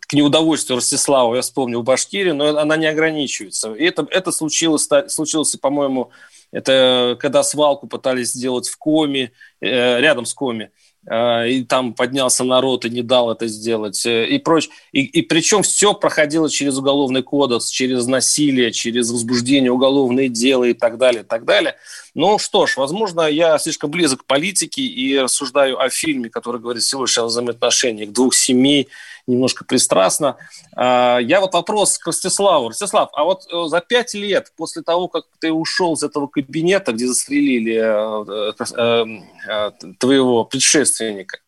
к 0.00 0.12
неудовольствию 0.12 0.76
Ростислава, 0.76 1.36
я 1.36 1.42
вспомнил 1.42 1.82
Башкирии, 1.82 2.32
но 2.32 2.58
она 2.58 2.76
не 2.76 2.86
ограничивается. 2.86 3.74
И 3.74 3.84
это, 3.84 4.06
это 4.10 4.32
случилось, 4.32 4.88
случилось, 5.08 5.54
по-моему, 5.56 6.10
это 6.50 7.16
когда 7.20 7.44
свалку 7.44 7.86
пытались 7.86 8.32
сделать 8.32 8.68
в 8.68 8.76
Коме, 8.76 9.32
э, 9.60 10.00
рядом 10.00 10.26
с 10.26 10.34
Коми. 10.34 10.70
А, 11.08 11.44
и 11.44 11.64
там 11.64 11.94
поднялся 11.94 12.44
народ 12.44 12.84
и 12.84 12.90
не 12.90 13.02
дал 13.02 13.32
это 13.32 13.48
сделать 13.48 14.06
э, 14.06 14.26
и 14.26 14.38
прочее. 14.38 14.72
И, 14.92 15.02
и 15.02 15.22
причем 15.22 15.62
все 15.62 15.94
проходило 15.94 16.48
через 16.48 16.78
уголовный 16.78 17.22
кодекс, 17.22 17.68
через 17.68 18.06
насилие, 18.06 18.70
через 18.70 19.10
возбуждение 19.10 19.72
уголовные 19.72 20.28
дела 20.28 20.64
и 20.64 20.74
так 20.74 20.98
далее, 20.98 21.22
и 21.22 21.26
так 21.26 21.44
далее. 21.44 21.74
Ну 22.14 22.38
что 22.38 22.66
ж, 22.66 22.76
возможно, 22.76 23.22
я 23.22 23.58
слишком 23.58 23.90
близок 23.90 24.22
к 24.22 24.24
политике 24.26 24.82
и 24.82 25.18
рассуждаю 25.18 25.80
о 25.80 25.88
фильме, 25.88 26.28
который 26.28 26.60
говорит 26.60 26.82
всего 26.82 27.02
лишь 27.02 27.16
о 27.16 27.24
взаимоотношениях 27.24 28.12
двух 28.12 28.34
семей, 28.34 28.88
немножко 29.26 29.64
пристрастно. 29.64 30.36
А, 30.76 31.18
я 31.18 31.40
вот 31.40 31.54
вопрос 31.54 31.96
к 31.96 32.06
Ростиславу. 32.06 32.68
Ростислав, 32.68 33.08
а 33.14 33.24
вот 33.24 33.46
э, 33.50 33.64
за 33.66 33.80
пять 33.80 34.12
лет 34.12 34.52
после 34.56 34.82
того, 34.82 35.08
как 35.08 35.24
ты 35.38 35.52
ушел 35.52 35.94
из 35.94 36.02
этого 36.02 36.26
кабинета, 36.26 36.92
где 36.92 37.06
застрелили 37.06 37.80
э, 37.80 39.10
э, 39.48 39.70
твоего 39.98 40.44
предшественника, 40.44 41.38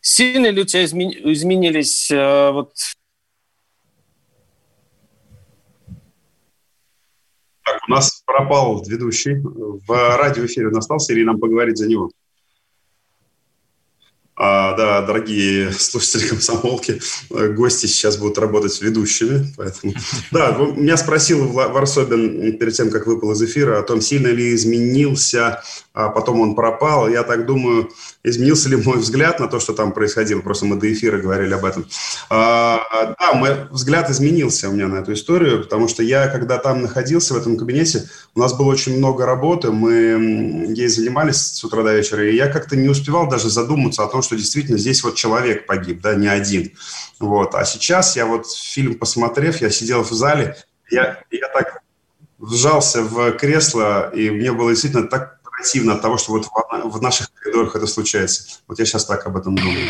сильно 0.00 0.46
ли 0.46 0.62
у 0.62 0.64
тебя 0.64 0.84
изменились 0.84 2.10
вот 2.10 2.72
Так, 7.66 7.80
у 7.88 7.90
нас 7.90 8.22
пропал 8.24 8.82
ведущий. 8.86 9.34
В 9.42 9.88
радиоэфире 9.88 10.68
он 10.68 10.76
остался, 10.76 11.12
или 11.12 11.24
нам 11.24 11.40
поговорить 11.40 11.76
за 11.76 11.88
него? 11.88 12.10
А, 14.38 14.74
да, 14.76 15.00
дорогие 15.00 15.72
слушатели 15.78 16.28
комсомолки, 16.28 17.00
гости 17.30 17.86
сейчас 17.86 18.18
будут 18.18 18.38
работать 18.38 18.80
ведущими. 18.82 19.46
Поэтому... 19.56 19.94
Да, 20.30 20.56
меня 20.76 20.96
спросил 20.98 21.48
Варсобин 21.48 22.58
перед 22.58 22.74
тем, 22.74 22.90
как 22.90 23.06
выпал 23.06 23.32
из 23.32 23.42
эфира, 23.42 23.78
о 23.78 23.82
том, 23.82 24.02
сильно 24.02 24.28
ли 24.28 24.54
изменился, 24.54 25.62
а 25.94 26.10
потом 26.10 26.40
он 26.40 26.54
пропал. 26.54 27.08
Я 27.08 27.22
так 27.22 27.46
думаю, 27.46 27.88
изменился 28.22 28.68
ли 28.68 28.76
мой 28.76 28.98
взгляд 28.98 29.40
на 29.40 29.48
то, 29.48 29.58
что 29.58 29.72
там 29.72 29.92
происходило. 29.92 30.40
Просто 30.42 30.66
мы 30.66 30.76
до 30.76 30.92
эфира 30.92 31.18
говорили 31.18 31.54
об 31.54 31.64
этом. 31.64 31.86
А, 32.28 33.14
да, 33.18 33.32
мой 33.32 33.68
взгляд 33.70 34.10
изменился 34.10 34.68
у 34.68 34.72
меня 34.72 34.88
на 34.88 34.96
эту 34.96 35.14
историю, 35.14 35.62
потому 35.62 35.88
что 35.88 36.02
я, 36.02 36.28
когда 36.28 36.58
там 36.58 36.82
находился, 36.82 37.32
в 37.32 37.38
этом 37.38 37.56
кабинете, 37.56 38.08
у 38.34 38.40
нас 38.40 38.52
было 38.52 38.66
очень 38.66 38.98
много 38.98 39.24
работы, 39.24 39.70
мы 39.70 40.66
ей 40.68 40.88
занимались 40.88 41.38
с 41.38 41.64
утра 41.64 41.82
до 41.82 41.94
вечера, 41.94 42.28
и 42.28 42.36
я 42.36 42.48
как-то 42.48 42.76
не 42.76 42.88
успевал 42.88 43.28
даже 43.28 43.48
задуматься 43.48 44.04
о 44.04 44.08
том, 44.08 44.22
что 44.26 44.36
действительно 44.36 44.76
здесь 44.76 45.02
вот 45.04 45.14
человек 45.14 45.66
погиб, 45.66 46.00
да, 46.02 46.14
не 46.14 46.28
один. 46.28 46.72
Вот. 47.20 47.54
А 47.54 47.64
сейчас 47.64 48.16
я 48.16 48.26
вот 48.26 48.50
фильм 48.50 48.96
посмотрев, 48.96 49.60
я 49.60 49.70
сидел 49.70 50.02
в 50.02 50.10
зале, 50.10 50.56
я, 50.90 51.22
я 51.30 51.48
так 51.54 51.82
вжался 52.38 53.02
в 53.02 53.32
кресло, 53.32 54.10
и 54.10 54.30
мне 54.30 54.52
было 54.52 54.70
действительно 54.70 55.06
так 55.06 55.40
противно 55.42 55.94
от 55.94 56.02
того, 56.02 56.18
что 56.18 56.32
вот 56.32 56.46
в, 56.84 57.02
наших 57.02 57.32
коридорах 57.32 57.76
это 57.76 57.86
случается. 57.86 58.60
Вот 58.68 58.78
я 58.78 58.84
сейчас 58.84 59.04
так 59.06 59.26
об 59.26 59.36
этом 59.36 59.56
думаю. 59.56 59.88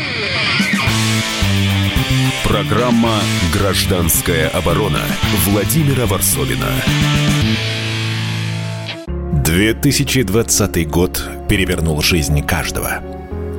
Программа 2.43 3.19
«Гражданская 3.53 4.49
оборона» 4.49 5.01
Владимира 5.45 6.05
Варсовина. 6.05 6.71
2020 9.43 10.89
год 10.89 11.23
перевернул 11.49 12.01
жизнь 12.01 12.45
каждого– 12.45 13.01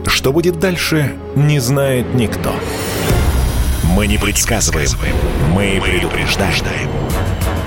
что 0.09 0.33
будет 0.33 0.59
дальше, 0.59 1.15
не 1.37 1.61
знает 1.61 2.15
никто. 2.15 2.55
Мы 3.85 4.07
не 4.07 4.19
предсказываем, 4.19 4.91
мы 5.53 5.81
предупреждаем. 5.83 6.91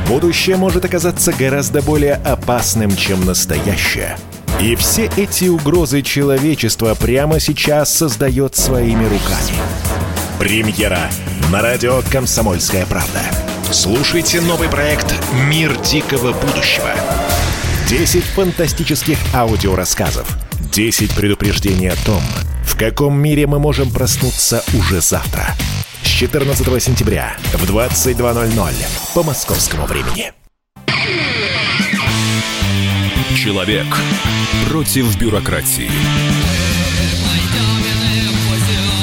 Будущее 0.07 0.57
может 0.57 0.85
оказаться 0.85 1.31
гораздо 1.31 1.81
более 1.81 2.15
опасным, 2.15 2.95
чем 2.95 3.25
настоящее. 3.25 4.17
И 4.59 4.75
все 4.75 5.09
эти 5.17 5.45
угрозы 5.45 6.01
человечества 6.01 6.95
прямо 6.95 7.39
сейчас 7.39 7.93
создает 7.93 8.55
своими 8.55 9.03
руками. 9.03 9.57
Премьера 10.37 10.99
на 11.51 11.61
радио 11.61 12.01
«Комсомольская 12.11 12.85
правда». 12.85 13.21
Слушайте 13.71 14.41
новый 14.41 14.69
проект 14.69 15.13
«Мир 15.49 15.75
дикого 15.81 16.33
будущего». 16.33 16.89
10 17.87 18.23
фантастических 18.23 19.17
аудиорассказов– 19.33 20.27
10 20.71 21.13
предупреждений 21.15 21.89
о 21.89 21.95
том, 22.05 22.21
в 22.65 22.77
каком 22.77 23.19
мире 23.19 23.45
мы 23.45 23.59
можем 23.59 23.91
проснуться 23.91 24.63
уже 24.73 25.01
завтра. 25.01 25.55
С 26.01 26.07
14 26.07 26.81
сентября 26.81 27.35
в 27.53 27.69
22.00 27.69 28.73
по 29.13 29.23
московскому 29.23 29.85
времени. 29.85 30.31
Человек 33.35 33.85
против 34.69 35.17
бюрократии. 35.17 35.89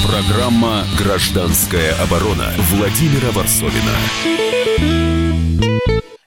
Программа 0.07 0.87
«Гражданская 0.97 1.95
оборона» 2.03 2.51
Владимира 2.71 3.31
Варсовина. 3.33 4.48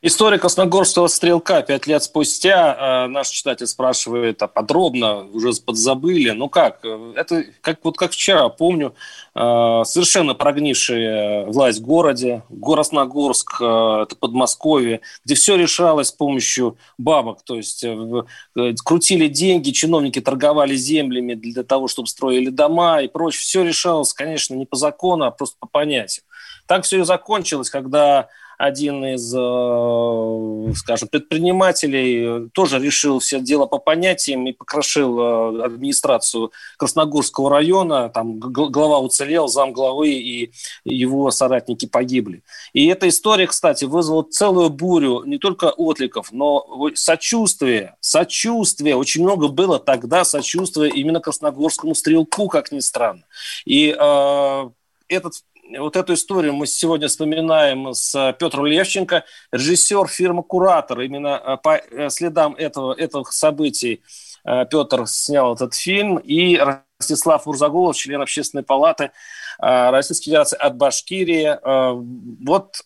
История 0.03 0.39
Красногорского 0.39 1.05
стрелка 1.05 1.61
пять 1.61 1.85
лет 1.85 2.01
спустя. 2.01 3.05
Э, 3.05 3.07
наш 3.07 3.29
читатель 3.29 3.67
спрашивает, 3.67 4.41
а 4.41 4.47
подробно 4.47 5.25
уже 5.25 5.51
подзабыли. 5.63 6.31
Ну 6.31 6.49
как? 6.49 6.83
Это 7.15 7.45
как, 7.61 7.81
вот 7.83 7.99
как 7.99 8.11
вчера, 8.11 8.49
помню, 8.49 8.95
э, 9.35 9.81
совершенно 9.85 10.33
прогнившая 10.33 11.45
власть 11.45 11.81
в 11.81 11.83
городе. 11.83 12.41
Красногорск, 12.65 13.61
э, 13.61 14.03
это 14.03 14.15
Подмосковье, 14.15 15.01
где 15.23 15.35
все 15.35 15.55
решалось 15.55 16.07
с 16.07 16.11
помощью 16.11 16.77
бабок. 16.97 17.43
То 17.43 17.57
есть 17.57 17.85
крутили 18.83 19.27
деньги, 19.27 19.69
чиновники 19.69 20.19
торговали 20.19 20.75
землями 20.75 21.35
для 21.35 21.61
того, 21.61 21.87
чтобы 21.87 22.07
строили 22.07 22.49
дома 22.49 23.03
и 23.03 23.07
прочее. 23.07 23.41
Все 23.41 23.63
решалось, 23.63 24.13
конечно, 24.13 24.55
не 24.55 24.65
по 24.65 24.77
закону, 24.77 25.25
а 25.25 25.31
просто 25.31 25.57
по 25.59 25.67
понятию. 25.67 26.23
Так 26.65 26.85
все 26.85 27.01
и 27.01 27.03
закончилось, 27.03 27.69
когда 27.69 28.29
один 28.61 29.03
из, 29.03 29.33
э, 29.35 30.73
скажем, 30.75 31.07
предпринимателей 31.07 32.49
тоже 32.49 32.79
решил 32.79 33.17
все 33.19 33.39
дело 33.39 33.65
по 33.65 33.79
понятиям 33.79 34.45
и 34.45 34.51
покрошил 34.51 35.19
э, 35.19 35.63
администрацию 35.65 36.51
Красногорского 36.77 37.49
района. 37.49 38.09
Там 38.09 38.39
глава 38.39 38.99
уцелел, 38.99 39.47
зам 39.47 39.73
главы 39.73 40.09
и 40.11 40.51
его 40.85 41.31
соратники 41.31 41.87
погибли. 41.87 42.43
И 42.73 42.85
эта 42.85 43.09
история, 43.09 43.47
кстати, 43.47 43.85
вызвала 43.85 44.23
целую 44.23 44.69
бурю 44.69 45.23
не 45.25 45.39
только 45.39 45.71
отликов, 45.71 46.31
но 46.31 46.63
сочувствия. 46.93 47.95
Сочувствия. 47.99 48.95
Очень 48.95 49.23
много 49.23 49.47
было 49.47 49.79
тогда 49.79 50.23
сочувствия 50.23 50.89
именно 50.89 51.19
Красногорскому 51.19 51.95
стрелку, 51.95 52.47
как 52.47 52.71
ни 52.71 52.79
странно. 52.79 53.23
И 53.65 53.95
э, 53.99 54.69
этот 55.07 55.33
вот 55.79 55.95
эту 55.95 56.13
историю 56.13 56.53
мы 56.53 56.67
сегодня 56.67 57.07
вспоминаем 57.07 57.93
с 57.93 58.35
Петром 58.39 58.65
Левченко, 58.65 59.23
режиссер 59.51 60.07
фирмы 60.07 60.43
«Куратор». 60.43 61.01
Именно 61.01 61.41
э, 61.43 61.57
по 61.57 61.77
э, 61.77 62.09
следам 62.09 62.55
этого, 62.55 62.93
этих 62.93 63.31
событий 63.31 64.01
э, 64.43 64.65
Петр 64.69 65.07
снял 65.07 65.53
этот 65.53 65.73
фильм. 65.73 66.17
И 66.17 66.57
Ростислав 66.57 67.45
Мурзагулов, 67.45 67.95
член 67.95 68.21
Общественной 68.21 68.63
палаты 68.63 69.11
Российской 69.59 70.25
Федерации 70.25 70.57
от 70.57 70.75
Башкирии. 70.75 71.59
Вот 72.43 72.77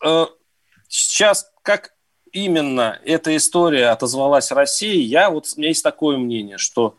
сейчас 0.89 1.49
как 1.61 1.93
именно 2.33 2.99
эта 3.05 3.35
история 3.37 3.89
отозвалась 3.89 4.51
России, 4.51 4.99
я 5.01 5.29
вот, 5.29 5.45
у 5.55 5.59
меня 5.59 5.69
есть 5.69 5.83
такое 5.83 6.17
мнение, 6.17 6.57
что 6.57 6.97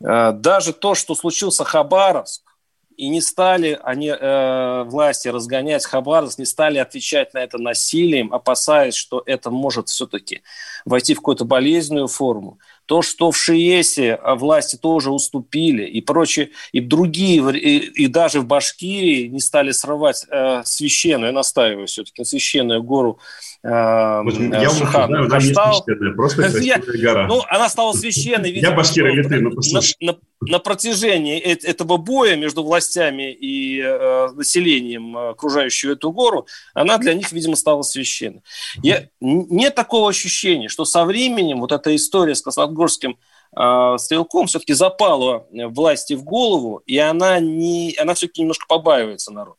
даже 0.00 0.72
то, 0.72 0.94
что 0.94 1.14
случился 1.14 1.64
Хабаровск, 1.64 2.53
и 2.96 3.08
не 3.08 3.20
стали 3.20 3.78
они, 3.82 4.08
э, 4.08 4.84
власти, 4.84 5.28
разгонять 5.28 5.84
Хабаровск, 5.84 6.38
не 6.38 6.44
стали 6.44 6.78
отвечать 6.78 7.34
на 7.34 7.38
это 7.38 7.58
насилием, 7.58 8.32
опасаясь, 8.32 8.94
что 8.94 9.22
это 9.26 9.50
может 9.50 9.88
все-таки 9.88 10.42
войти 10.84 11.14
в 11.14 11.18
какую-то 11.18 11.44
болезненную 11.44 12.08
форму. 12.08 12.58
То, 12.86 13.02
что 13.02 13.30
в 13.30 13.36
Шиесе 13.36 14.14
а, 14.14 14.34
власти 14.34 14.76
тоже 14.76 15.10
уступили 15.10 15.84
и 15.84 16.00
прочее, 16.00 16.50
и 16.72 16.80
другие, 16.80 17.42
и, 17.58 17.78
и 17.78 18.06
даже 18.06 18.40
в 18.40 18.46
Башкирии 18.46 19.28
не 19.28 19.40
стали 19.40 19.72
срывать 19.72 20.24
э, 20.30 20.62
священную, 20.64 21.28
я 21.28 21.32
настаиваю 21.32 21.86
все-таки, 21.86 22.24
священную 22.24 22.82
гору 22.82 23.18
э, 23.62 23.68
я 23.68 24.70
Шихан. 24.70 25.08
Знаю, 25.08 25.28
Каштал. 25.28 25.84
Просто 26.16 26.42
я, 26.60 26.78
гора. 26.78 27.26
Ну, 27.26 27.42
она 27.48 27.68
стала 27.68 27.92
священной. 27.92 28.50
Видимо, 28.50 28.70
я 28.70 28.76
башкир 28.76 29.06
или 29.06 29.22
ты, 29.22 29.40
ну. 29.40 29.50
На, 29.72 29.80
на, 30.00 30.18
на 30.40 30.58
протяжении 30.58 31.38
этого 31.38 31.96
боя 31.96 32.36
между 32.36 32.62
властями 32.62 33.32
и 33.32 33.80
э, 33.80 34.28
населением, 34.34 35.16
э, 35.16 35.30
окружающего 35.30 35.92
эту 35.92 36.12
гору, 36.12 36.46
она 36.74 36.98
для 36.98 37.14
них, 37.14 37.32
видимо, 37.32 37.56
стала 37.56 37.82
священной. 37.82 38.42
Я, 38.82 39.08
нет 39.20 39.74
такого 39.74 40.10
ощущения, 40.10 40.68
что 40.68 40.84
со 40.84 41.04
временем 41.04 41.60
вот 41.60 41.72
эта 41.72 41.94
история 41.94 42.34
с 42.34 42.42
Красногорским 42.74 43.18
э, 43.56 43.98
стрелком 43.98 44.46
все-таки 44.46 44.74
запала 44.74 45.46
власти 45.50 46.14
в 46.14 46.24
голову, 46.24 46.82
и 46.86 46.98
она, 46.98 47.40
не, 47.40 47.94
она 47.98 48.14
все-таки 48.14 48.42
немножко 48.42 48.66
побаивается 48.68 49.32
народ. 49.32 49.56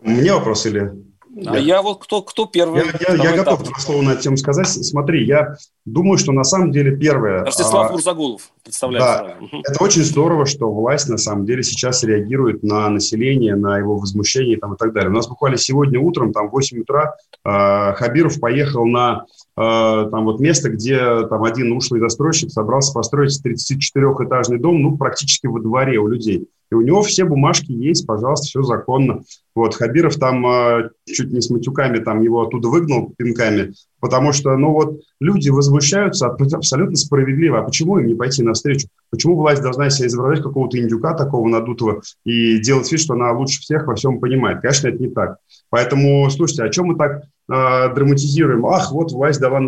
У 0.00 0.08
меня 0.08 0.36
вопрос 0.36 0.66
или 0.66 0.92
а 1.34 1.58
я, 1.58 1.76
я 1.76 1.82
вот 1.82 2.02
кто, 2.02 2.22
кто 2.22 2.46
первый? 2.46 2.82
Я, 2.84 3.14
я, 3.14 3.30
я 3.30 3.36
готов 3.36 3.62
два 3.62 3.78
слова 3.78 4.02
на 4.02 4.10
эту 4.10 4.22
тему 4.22 4.36
сказать. 4.36 4.68
Смотри, 4.68 5.24
я 5.24 5.56
думаю, 5.84 6.18
что 6.18 6.32
на 6.32 6.44
самом 6.44 6.72
деле 6.72 6.96
первое... 6.96 7.44
Ростислав 7.44 7.88
а, 7.88 7.92
Мурзагулов. 7.92 8.50
Да, 8.80 9.36
это 9.64 9.82
очень 9.82 10.04
здорово, 10.04 10.44
что 10.44 10.70
власть 10.70 11.08
на 11.08 11.16
самом 11.16 11.46
деле 11.46 11.62
сейчас 11.62 12.04
реагирует 12.04 12.62
на 12.62 12.88
население, 12.90 13.56
на 13.56 13.78
его 13.78 13.96
возмущение 13.96 14.58
там, 14.58 14.74
и 14.74 14.76
так 14.76 14.92
далее. 14.92 15.10
У 15.10 15.14
нас 15.14 15.26
буквально 15.26 15.56
сегодня 15.56 15.98
утром, 15.98 16.32
там, 16.32 16.48
в 16.48 16.52
8 16.52 16.80
утра, 16.80 17.14
э, 17.44 17.94
Хабиров 17.94 18.38
поехал 18.38 18.84
на 18.84 19.24
э, 19.56 20.08
там 20.10 20.24
вот 20.24 20.38
место, 20.38 20.68
где 20.68 21.26
там 21.28 21.44
один 21.44 21.72
ушлый 21.72 22.00
застройщик 22.00 22.50
собрался 22.50 22.92
построить 22.92 23.40
34-этажный 23.44 24.58
дом, 24.58 24.82
ну, 24.82 24.96
практически 24.98 25.46
во 25.46 25.60
дворе 25.60 25.98
у 25.98 26.08
людей. 26.08 26.48
И 26.72 26.74
у 26.74 26.80
него 26.80 27.02
все 27.02 27.26
бумажки 27.26 27.70
есть, 27.70 28.06
пожалуйста, 28.06 28.46
все 28.46 28.62
законно. 28.62 29.20
Вот, 29.54 29.74
Хабиров 29.74 30.16
там 30.16 30.46
э, 30.46 30.88
чуть 31.04 31.30
не 31.30 31.42
с 31.42 31.50
матюками 31.50 31.98
там 31.98 32.22
его 32.22 32.40
оттуда 32.40 32.68
выгнал 32.68 33.12
пинками, 33.18 33.74
потому 34.00 34.32
что, 34.32 34.56
ну 34.56 34.72
вот, 34.72 35.02
люди 35.20 35.50
возмущаются 35.50 36.28
абсолютно 36.28 36.96
справедливо. 36.96 37.58
А 37.58 37.62
почему 37.62 37.98
им 37.98 38.06
не 38.06 38.14
пойти 38.14 38.42
навстречу? 38.42 38.88
Почему 39.10 39.36
власть 39.36 39.60
должна 39.60 39.90
себя 39.90 40.08
изображать 40.08 40.42
какого-то 40.42 40.78
индюка 40.78 41.12
такого 41.12 41.46
надутого 41.46 42.00
и 42.24 42.58
делать 42.60 42.90
вид, 42.90 43.02
что 43.02 43.12
она 43.12 43.32
лучше 43.32 43.60
всех 43.60 43.86
во 43.86 43.94
всем 43.94 44.18
понимает? 44.18 44.62
Конечно, 44.62 44.88
это 44.88 44.98
не 44.98 45.10
так. 45.10 45.36
Поэтому, 45.68 46.30
слушайте, 46.30 46.62
о 46.62 46.70
чем 46.70 46.86
мы 46.86 46.96
так 46.96 47.24
э, 47.52 47.94
драматизируем? 47.94 48.66
Ах, 48.66 48.92
вот 48.92 49.12
власть 49.12 49.40
дала 49.40 49.60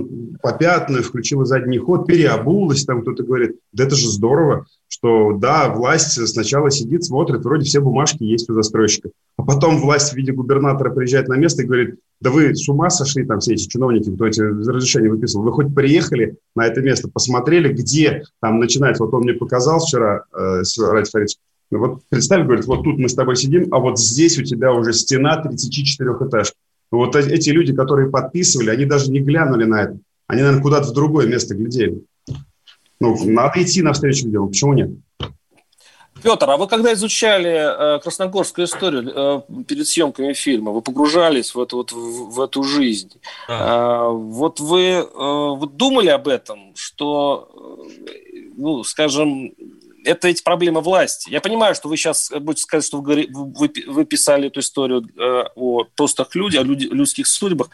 попятную, 0.43 1.03
включила 1.03 1.45
задний 1.45 1.79
ход, 1.79 2.07
переобулась, 2.07 2.85
там 2.85 3.03
кто-то 3.03 3.23
говорит. 3.23 3.57
Да 3.73 3.85
это 3.85 3.95
же 3.95 4.09
здорово, 4.09 4.67
что 4.89 5.33
да, 5.33 5.69
власть 5.69 6.27
сначала 6.27 6.71
сидит, 6.71 7.05
смотрит, 7.05 7.45
вроде 7.45 7.65
все 7.65 7.81
бумажки 7.81 8.23
есть 8.23 8.49
у 8.49 8.55
застройщика. 8.55 9.11
А 9.37 9.43
потом 9.43 9.81
власть 9.81 10.13
в 10.13 10.17
виде 10.17 10.33
губернатора 10.33 10.91
приезжает 10.91 11.29
на 11.29 11.35
место 11.35 11.63
и 11.63 11.67
говорит, 11.67 11.97
да 12.21 12.31
вы 12.31 12.55
с 12.55 12.69
ума 12.69 12.91
сошли, 12.91 13.25
там 13.25 13.41
все 13.41 13.55
эти 13.55 13.69
чиновники, 13.69 14.11
кто 14.11 14.27
эти 14.27 14.41
разрешения 14.41 15.11
выписывал, 15.11 15.45
вы 15.45 15.53
хоть 15.53 15.75
приехали 15.75 16.37
на 16.55 16.67
это 16.67 16.81
место, 16.81 17.09
посмотрели, 17.09 17.73
где 17.73 18.23
там 18.41 18.61
начинается, 18.61 19.05
вот 19.05 19.13
он 19.13 19.23
мне 19.23 19.35
показал 19.35 19.81
вчера, 19.81 20.25
э, 20.33 20.63
Ради 20.79 21.11
Фаридович, 21.11 21.37
вот 21.71 22.03
представь, 22.09 22.45
говорит, 22.45 22.67
вот 22.67 22.85
тут 22.85 22.99
мы 22.99 23.09
с 23.09 23.15
тобой 23.15 23.37
сидим, 23.37 23.69
а 23.73 23.79
вот 23.79 23.99
здесь 23.99 24.39
у 24.39 24.43
тебя 24.43 24.73
уже 24.73 24.93
стена 24.93 25.37
34 25.37 26.11
этаж. 26.29 26.53
Вот 26.97 27.17
эти 27.17 27.51
люди, 27.51 27.75
которые 27.75 28.11
подписывали, 28.11 28.71
они 28.71 28.85
даже 28.85 29.11
не 29.11 29.21
глянули 29.21 29.65
на 29.65 29.83
это. 29.83 29.99
Они, 30.27 30.43
наверное, 30.43 30.63
куда-то 30.63 30.89
в 30.89 30.93
другое 30.93 31.27
место 31.27 31.55
глядели. 31.55 32.03
Ну, 33.01 33.17
надо 33.25 33.63
идти 33.63 33.83
навстречу 33.83 34.27
людям. 34.27 34.49
Почему 34.49 34.73
нет? 34.73 34.91
Петр, 36.23 36.49
а 36.49 36.57
вы 36.57 36.67
когда 36.69 36.95
изучали 36.95 37.97
э, 37.97 37.99
красногорскую 38.01 38.65
историю 38.65 39.13
э, 39.15 39.41
перед 39.65 39.87
съемками 39.87 40.33
фильма, 40.33 40.71
вы 40.71 40.81
погружались 40.81 41.55
в 41.55 41.61
эту, 41.61 41.77
вот, 41.77 41.93
в, 41.93 42.31
в 42.31 42.41
эту 42.41 42.63
жизнь. 42.63 43.11
Э, 43.47 44.09
вот 44.11 44.59
вы 44.59 44.81
э, 44.81 45.05
вот 45.13 45.77
думали 45.77 46.09
об 46.09 46.29
этом, 46.29 46.73
что, 46.75 47.51
э, 47.55 48.39
ну, 48.57 48.85
скажем, 48.85 49.53
это 50.05 50.29
эти 50.29 50.43
проблемы 50.43 50.81
власти. 50.81 51.31
Я 51.31 51.41
понимаю, 51.41 51.75
что 51.75 51.89
вы 51.89 51.97
сейчас 51.97 52.31
будете 52.31 52.63
сказать, 52.63 52.85
что 52.85 53.01
вы, 53.01 53.27
вы, 53.31 53.73
вы 53.87 54.05
писали 54.05 54.49
эту 54.49 54.61
историю 54.61 55.09
э, 55.17 55.45
о 55.55 55.85
простых 55.97 56.35
людях, 56.35 56.63
о 56.63 56.65
люди, 56.65 56.87
людских 56.87 57.27
судьбах. 57.27 57.69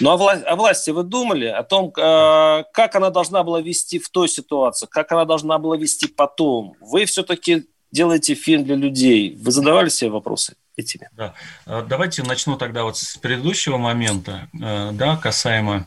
Но 0.00 0.12
о, 0.12 0.16
вла- 0.16 0.42
о 0.42 0.56
власти 0.56 0.90
вы 0.90 1.02
думали, 1.02 1.46
о 1.46 1.62
том, 1.62 1.92
э, 1.96 2.64
как 2.72 2.94
она 2.96 3.10
должна 3.10 3.42
была 3.42 3.60
вести 3.60 3.98
в 3.98 4.08
той 4.08 4.28
ситуации, 4.28 4.86
как 4.90 5.12
она 5.12 5.24
должна 5.24 5.58
была 5.58 5.76
вести 5.76 6.06
потом. 6.06 6.74
Вы 6.80 7.04
все-таки 7.04 7.66
делаете 7.92 8.34
фильм 8.34 8.64
для 8.64 8.76
людей. 8.76 9.36
Вы 9.40 9.50
задавали 9.52 9.88
себе 9.88 10.10
вопросы 10.10 10.56
этими? 10.76 11.08
Да. 11.16 11.34
Э, 11.66 11.84
давайте 11.88 12.22
начну 12.22 12.56
тогда 12.56 12.84
вот 12.84 12.98
с 12.98 13.16
предыдущего 13.16 13.78
момента, 13.78 14.48
э, 14.52 14.90
да, 14.92 15.16
касаемо 15.16 15.86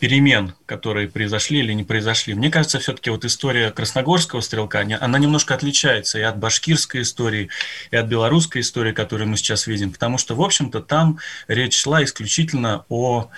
перемен, 0.00 0.54
которые 0.66 1.08
произошли 1.08 1.60
или 1.60 1.72
не 1.72 1.84
произошли. 1.84 2.34
Мне 2.34 2.50
кажется, 2.50 2.78
все-таки 2.78 3.10
вот 3.10 3.24
история 3.24 3.70
красногорского 3.70 4.40
стрелка, 4.40 4.80
она 4.80 5.18
немножко 5.18 5.54
отличается 5.54 6.18
и 6.18 6.22
от 6.22 6.38
башкирской 6.38 7.02
истории, 7.02 7.50
и 7.90 7.96
от 7.96 8.06
белорусской 8.06 8.62
истории, 8.62 8.92
которую 8.92 9.28
мы 9.28 9.36
сейчас 9.36 9.66
видим, 9.66 9.92
потому 9.92 10.16
что, 10.18 10.34
в 10.34 10.42
общем-то, 10.42 10.80
там 10.80 11.18
речь 11.48 11.78
шла 11.78 12.02
исключительно 12.02 12.84
о 12.88 13.30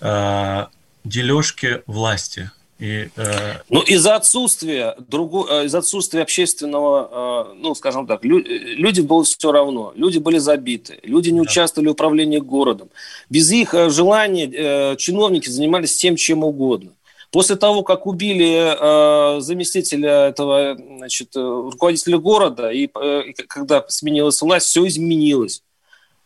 э, 0.00 0.66
дележке 1.04 1.82
власти. 1.86 2.50
И, 2.78 3.08
э... 3.16 3.54
Ну, 3.70 3.80
из-за 3.80 4.16
отсутствия, 4.16 4.96
другу... 5.08 5.46
Э, 5.48 5.64
из 5.64 5.74
отсутствия 5.74 6.22
общественного, 6.22 7.48
э, 7.50 7.54
ну, 7.58 7.74
скажем 7.74 8.06
так, 8.06 8.24
лю... 8.24 8.38
люди 8.38 9.00
было 9.00 9.24
все 9.24 9.50
равно, 9.50 9.92
люди 9.96 10.18
были 10.18 10.38
забиты, 10.38 10.98
люди 11.02 11.30
не 11.30 11.40
да. 11.40 11.42
участвовали 11.42 11.88
в 11.88 11.92
управлении 11.92 12.38
городом. 12.38 12.90
Без 13.30 13.50
их 13.50 13.72
э, 13.72 13.88
желания 13.88 14.96
чиновники 14.96 15.48
занимались 15.48 15.96
тем, 15.96 16.16
чем 16.16 16.44
угодно. 16.44 16.92
После 17.30 17.56
того, 17.56 17.82
как 17.82 18.06
убили 18.06 19.36
э, 19.36 19.40
заместителя 19.40 20.28
этого 20.28 20.76
значит, 20.76 21.34
э, 21.36 21.40
руководителя 21.40 22.18
города, 22.18 22.70
и 22.70 22.88
э, 22.94 23.32
когда 23.48 23.84
сменилась 23.88 24.40
власть, 24.40 24.66
все 24.66 24.86
изменилось. 24.86 25.62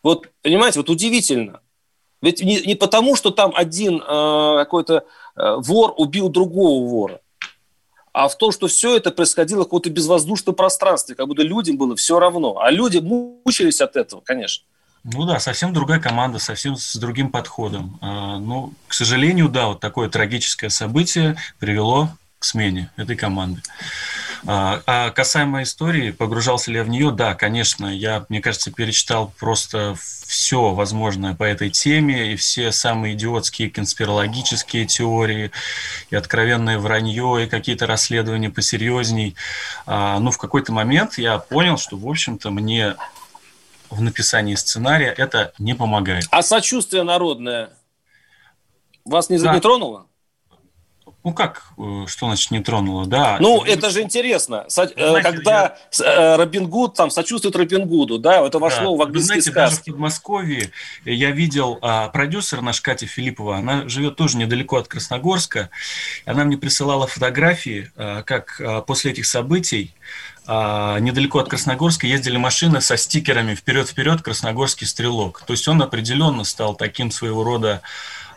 Вот, 0.03 0.29
понимаете, 0.43 0.79
вот 0.79 0.91
удивительно. 0.91 1.61
Ведь 2.23 2.43
не, 2.43 2.61
не 2.63 2.75
потому, 2.75 3.17
что 3.17 3.31
там 3.31 3.53
один 3.55 3.97
э, 4.01 4.55
какой-то 4.59 5.05
э, 5.37 5.57
вор 5.59 5.95
убил 5.97 6.29
другого 6.29 6.89
вора, 6.89 7.21
а 8.13 8.29
в 8.29 8.37
том, 8.37 8.53
что 8.53 8.67
все 8.67 8.97
это 8.97 9.11
происходило 9.11 9.63
в 9.63 9.65
каком-то 9.65 9.91
безвоздушном 9.91 10.55
пространстве, 10.55 11.15
как 11.15 11.27
будто 11.29 11.43
людям 11.43 11.79
было 11.79 11.97
все 11.97 12.19
равно. 12.19 12.59
А 12.59 12.71
люди 12.71 12.99
мучились 12.99 13.81
от 13.81 13.97
этого, 13.97 14.21
конечно. 14.21 14.65
Ну 15.05 15.25
да, 15.25 15.39
совсем 15.39 15.73
другая 15.73 15.99
команда, 15.99 16.39
совсем 16.39 16.77
с 16.77 16.97
другим 16.97 17.31
подходом. 17.31 17.99
А, 18.03 18.39
ну, 18.39 18.75
к 18.87 18.93
сожалению, 18.93 19.49
да, 19.49 19.69
вот 19.69 19.81
такое 19.81 20.11
трагическое 20.11 20.69
событие 20.69 21.37
привело 21.59 22.11
к 22.39 22.45
смене 22.45 22.91
этой 22.97 23.17
команды. 23.17 23.63
А, 24.47 24.83
а 24.87 25.11
касаемо 25.11 25.63
истории, 25.63 26.11
погружался 26.11 26.71
ли 26.71 26.79
я 26.79 26.85
в 26.85 26.89
нее? 26.89 27.11
Да, 27.11 27.35
конечно. 27.35 27.87
Я, 27.87 28.25
мне 28.29 28.41
кажется, 28.41 28.73
перечитал 28.73 29.33
просто 29.39 29.95
все 29.99 30.73
возможное 30.73 31.35
по 31.35 31.45
этой 31.45 31.71
теме, 31.71 32.33
и 32.33 32.37
все 32.37 32.73
самые 32.73 33.15
идиотские 33.15 33.71
конспирологические 33.71 34.87
теории, 34.87 35.51
и 36.11 36.17
откровенное 36.17 36.79
вранье, 36.79 37.45
и 37.45 37.49
какие-то 37.49 37.87
расследования 37.87 38.51
посерьезней. 38.51 39.35
А, 39.87 40.19
ну, 40.21 40.31
в 40.31 40.39
какой-то 40.39 40.73
момент 40.73 41.19
я 41.19 41.39
понял, 41.39 41.77
что, 41.77 41.97
в 41.97 42.09
общем-то, 42.09 42.51
мне 42.51 42.97
в 43.91 44.01
написании 44.01 44.55
сценария 44.55 45.13
это 45.17 45.53
не 45.59 45.75
помогает. 45.75 46.27
А 46.31 46.43
сочувствие 46.43 47.03
народное 47.03 47.71
вас 49.05 49.31
не, 49.31 49.39
да. 49.39 49.55
не 49.55 49.61
тронуло? 49.61 50.07
Ну 51.23 51.35
как, 51.35 51.65
э, 51.77 52.05
что 52.07 52.27
значит 52.27 52.51
не 52.51 52.61
тронуло, 52.61 53.05
да. 53.05 53.37
Ну, 53.41 53.63
это 53.63 53.91
же 53.91 54.01
интересно. 54.01 54.65
Со, 54.69 54.85
э, 54.85 54.89
знаете, 54.97 55.23
когда 55.23 55.77
я... 55.99 56.05
Э, 56.05 56.37
Робин 56.37 56.67
Гуд 56.67 56.95
там 56.95 57.11
сочувствует 57.11 57.55
Робин 57.57 57.87
Гуду, 57.87 58.19
да, 58.19 58.47
это 58.47 58.59
вошло 58.59 58.97
да. 58.97 59.05
в 59.05 59.07
английский 59.07 59.41
знаете, 59.41 59.51
сказки. 59.51 59.77
Даже 59.77 59.83
в 59.83 59.85
Подмосковье 59.85 60.71
я 61.05 61.31
видел 61.31 61.79
а, 61.83 62.09
продюсер 62.09 62.63
наш 62.63 62.81
Катя 62.81 63.07
Филиппова, 63.07 63.59
она 63.59 63.87
живет 63.87 64.17
тоже 64.17 64.39
недалеко 64.39 64.77
от 64.79 64.89
Красногорска, 64.89 65.69
она 66.25 66.45
мне 66.45 66.57
присылала 66.57 67.07
фотографии, 67.07 67.93
а, 67.97 68.23
как 68.23 68.59
а, 68.61 68.81
после 68.81 69.11
этих 69.11 69.27
событий 69.27 69.95
а, 70.47 70.99
недалеко 70.99 71.39
от 71.39 71.49
Красногорска 71.49 72.07
ездили 72.07 72.37
машины 72.37 72.81
со 72.81 72.97
стикерами 72.97 73.55
«Вперед-вперед! 73.55 74.23
Красногорский 74.23 74.87
стрелок». 74.87 75.43
То 75.47 75.53
есть 75.53 75.69
он 75.69 75.81
определенно 75.81 76.45
стал 76.45 76.75
таким 76.75 77.11
своего 77.11 77.45
рода 77.45 77.83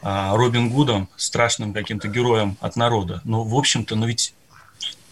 Робин 0.04 0.70
Гудом, 0.70 1.10
страшным 1.16 1.74
каким-то 1.74 2.08
героем 2.08 2.58
от 2.60 2.76
народа. 2.76 3.22
Но, 3.24 3.44
в 3.44 3.56
общем-то, 3.56 3.96
ну 3.96 4.06
ведь 4.06 4.34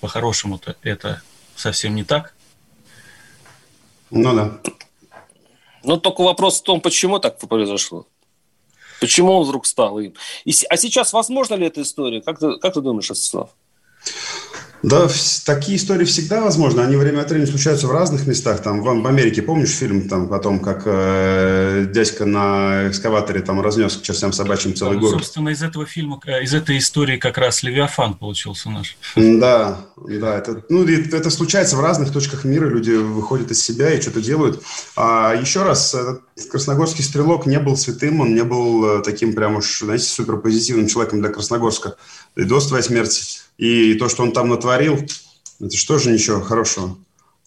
по-хорошему-то 0.02 0.76
это 0.82 1.22
совсем 1.56 1.96
не 1.96 2.04
так. 2.04 2.34
Ну 4.10 4.36
да. 4.36 4.60
Ну, 5.84 5.98
только 5.98 6.22
вопрос 6.22 6.60
в 6.60 6.64
том, 6.64 6.82
почему 6.82 7.20
так 7.20 7.40
произошло. 7.40 8.06
Почему 9.00 9.34
он 9.34 9.46
вдруг 9.46 9.66
стал 9.66 9.98
им? 10.00 10.14
И, 10.46 10.54
а 10.70 10.78
сейчас 10.78 11.14
возможно 11.14 11.56
ли 11.56 11.66
эта 11.66 11.82
история? 11.82 12.22
Как 12.22 12.38
ты, 12.38 12.58
как 12.58 12.74
ты 12.74 12.82
думаешь, 12.82 13.10
Ростислав? 13.10 13.50
Да, 14.84 15.08
такие 15.46 15.78
истории 15.78 16.06
всегда 16.06 16.42
возможны. 16.42 16.82
Они 16.82 16.96
время 16.96 17.22
от 17.22 17.30
времени 17.30 17.48
случаются 17.48 17.88
в 17.88 17.92
разных 17.92 18.26
местах. 18.26 18.62
Там 18.62 18.82
в, 18.82 18.84
в 18.84 19.08
Америке, 19.08 19.42
помнишь 19.42 19.72
фильм 19.72 20.08
там 20.10 20.32
о 20.34 20.40
том, 20.40 20.60
как 20.60 20.84
э, 20.86 21.88
дядька 21.94 22.26
на 22.26 22.88
экскаваторе 22.90 23.42
там 23.42 23.62
разнес 23.62 23.98
к 23.98 24.02
чертям 24.02 24.34
собачьим 24.34 24.76
целый 24.76 24.98
город? 24.98 25.20
Собственно, 25.20 25.50
из 25.50 25.62
этого 25.62 25.86
фильма, 25.86 26.20
э, 26.26 26.44
из 26.44 26.54
этой 26.54 26.78
истории 26.78 27.18
как 27.18 27.38
раз 27.38 27.64
Левиафан 27.64 28.16
получился 28.16 28.70
наш. 28.70 28.98
Да, 29.16 29.82
да. 29.98 30.38
Это, 30.38 30.64
ну, 30.70 30.84
это 30.84 31.30
случается 31.30 31.76
в 31.76 31.82
разных 31.82 32.12
точках 32.12 32.44
мира. 32.44 32.68
Люди 32.68 32.92
выходят 32.92 33.52
из 33.52 33.62
себя 33.62 33.94
и 33.94 34.02
что-то 34.02 34.22
делают. 34.22 34.64
А 34.96 35.36
еще 35.36 35.64
раз, 35.64 35.94
этот 35.94 36.24
красногорский 36.50 37.04
стрелок 37.04 37.46
не 37.46 37.60
был 37.60 37.78
святым, 37.78 38.22
он 38.22 38.34
не 38.34 38.44
был 38.44 39.00
э, 39.00 39.04
таким 39.04 39.34
прям 39.34 39.58
уж, 39.58 39.80
знаете, 39.80 40.06
суперпозитивным 40.06 40.88
человеком 40.88 41.22
для 41.22 41.30
Красногорска. 41.30 41.98
И 42.36 42.44
до 42.44 42.60
своей 42.60 42.84
смерти 42.84 43.42
и 43.58 43.94
то, 43.94 44.10
что 44.10 44.24
он 44.24 44.32
там 44.32 44.50
натворил, 44.50 45.00
это 45.60 46.00
же 46.00 46.12
ничего 46.12 46.42
хорошего. 46.42 46.98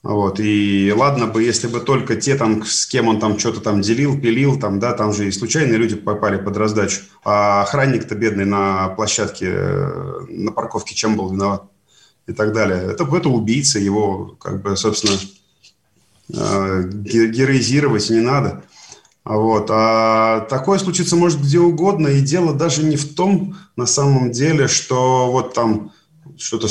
Вот. 0.05 0.39
И 0.39 0.93
ладно 0.95 1.27
бы, 1.27 1.43
если 1.43 1.67
бы 1.67 1.81
только 1.81 2.15
те, 2.15 2.37
там, 2.37 2.63
с 2.65 2.87
кем 2.87 3.09
он 3.09 3.19
там 3.19 3.39
что-то 3.39 3.61
там 3.61 3.81
делил, 3.81 4.21
пилил, 4.21 4.61
там, 4.61 4.79
да, 4.79 4.93
там 4.93 5.15
же 5.15 5.27
и 5.27 5.33
случайные 5.33 5.79
люди 5.79 5.97
попали 5.97 6.37
под 6.37 6.59
раздачу. 6.59 7.01
А 7.25 7.63
охранник-то 7.63 8.15
бедный 8.15 8.45
на 8.45 8.91
площадке, 8.91 9.47
э, 9.49 10.21
на 10.29 10.53
парковке 10.53 10.95
чем 10.95 11.17
был 11.17 11.33
виноват 11.33 11.65
и 12.27 12.33
так 12.35 12.53
далее. 12.53 12.83
Это, 12.93 13.05
это 13.05 13.29
убийца, 13.31 13.79
его, 13.79 14.37
как 14.39 14.61
бы, 14.61 14.77
собственно, 14.77 15.19
э, 16.29 16.83
героизировать 16.93 18.11
не 18.11 18.21
надо. 18.21 18.63
Вот. 19.25 19.69
А 19.71 20.41
такое 20.51 20.79
случится 20.79 21.17
может 21.17 21.41
где 21.41 21.59
угодно, 21.59 22.09
и 22.09 22.21
дело 22.21 22.53
даже 22.53 22.83
не 22.83 22.97
в 22.97 23.15
том, 23.15 23.57
на 23.77 23.87
самом 23.87 24.31
деле, 24.33 24.69
что 24.69 25.31
вот 25.31 25.55
там 25.55 25.93
что-то 26.37 26.69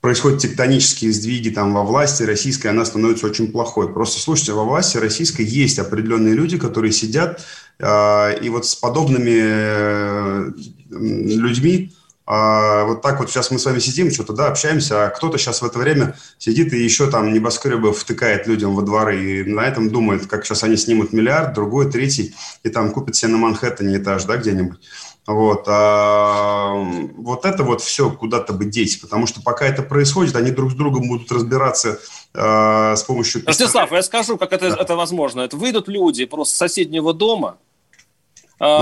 происходят 0.00 0.40
тектонические 0.40 1.12
сдвиги 1.12 1.50
там 1.50 1.72
во 1.72 1.84
власти 1.84 2.24
российской, 2.24 2.66
она 2.66 2.84
становится 2.84 3.26
очень 3.26 3.52
плохой. 3.52 3.92
Просто 3.92 4.20
слушайте, 4.20 4.52
во 4.52 4.64
власти 4.64 4.96
российской 4.96 5.44
есть 5.44 5.78
определенные 5.78 6.34
люди, 6.34 6.58
которые 6.58 6.90
сидят, 6.90 7.46
э, 7.78 8.40
и 8.42 8.48
вот 8.48 8.66
с 8.66 8.74
подобными 8.74 9.38
э, 9.38 10.50
людьми 10.90 11.92
э, 12.26 12.84
вот 12.84 13.02
так 13.02 13.20
вот 13.20 13.30
сейчас 13.30 13.50
мы 13.50 13.58
с 13.58 13.64
вами 13.64 13.78
сидим, 13.78 14.10
что-то, 14.10 14.32
да, 14.32 14.48
общаемся, 14.48 15.06
а 15.06 15.10
кто-то 15.10 15.38
сейчас 15.38 15.62
в 15.62 15.64
это 15.64 15.78
время 15.78 16.16
сидит 16.38 16.72
и 16.72 16.82
еще 16.82 17.10
там 17.10 17.32
небоскребы 17.32 17.92
втыкает 17.92 18.46
людям 18.46 18.74
во 18.74 18.82
дворы, 18.82 19.22
и 19.22 19.44
на 19.44 19.62
этом 19.62 19.90
думает, 19.90 20.26
как 20.26 20.44
сейчас 20.44 20.62
они 20.64 20.76
снимут 20.76 21.12
миллиард, 21.12 21.54
другой, 21.54 21.90
третий, 21.90 22.34
и 22.62 22.68
там 22.68 22.90
купят 22.92 23.16
себе 23.16 23.32
на 23.32 23.38
Манхэттене 23.38 23.98
этаж, 23.98 24.24
да, 24.24 24.36
где-нибудь. 24.36 24.78
Вот, 25.24 25.64
а, 25.68 26.74
вот 27.16 27.44
это 27.44 27.62
вот 27.62 27.80
все 27.80 28.10
куда-то 28.10 28.52
бы 28.52 28.64
деть, 28.64 29.00
потому 29.00 29.28
что 29.28 29.40
пока 29.40 29.64
это 29.64 29.82
происходит, 29.82 30.34
они 30.34 30.50
друг 30.50 30.72
с 30.72 30.74
другом 30.74 31.06
будут 31.06 31.30
разбираться 31.30 32.00
а, 32.34 32.96
с 32.96 33.04
помощью... 33.04 33.42
Ростислав, 33.46 33.92
я 33.92 34.02
скажу, 34.02 34.36
как 34.36 34.52
это, 34.52 34.70
да. 34.70 34.76
это 34.80 34.96
возможно. 34.96 35.42
Это 35.42 35.56
выйдут 35.56 35.86
люди 35.86 36.24
просто 36.24 36.54
с 36.56 36.58
соседнего 36.58 37.14
дома, 37.14 37.50
а, 37.50 37.71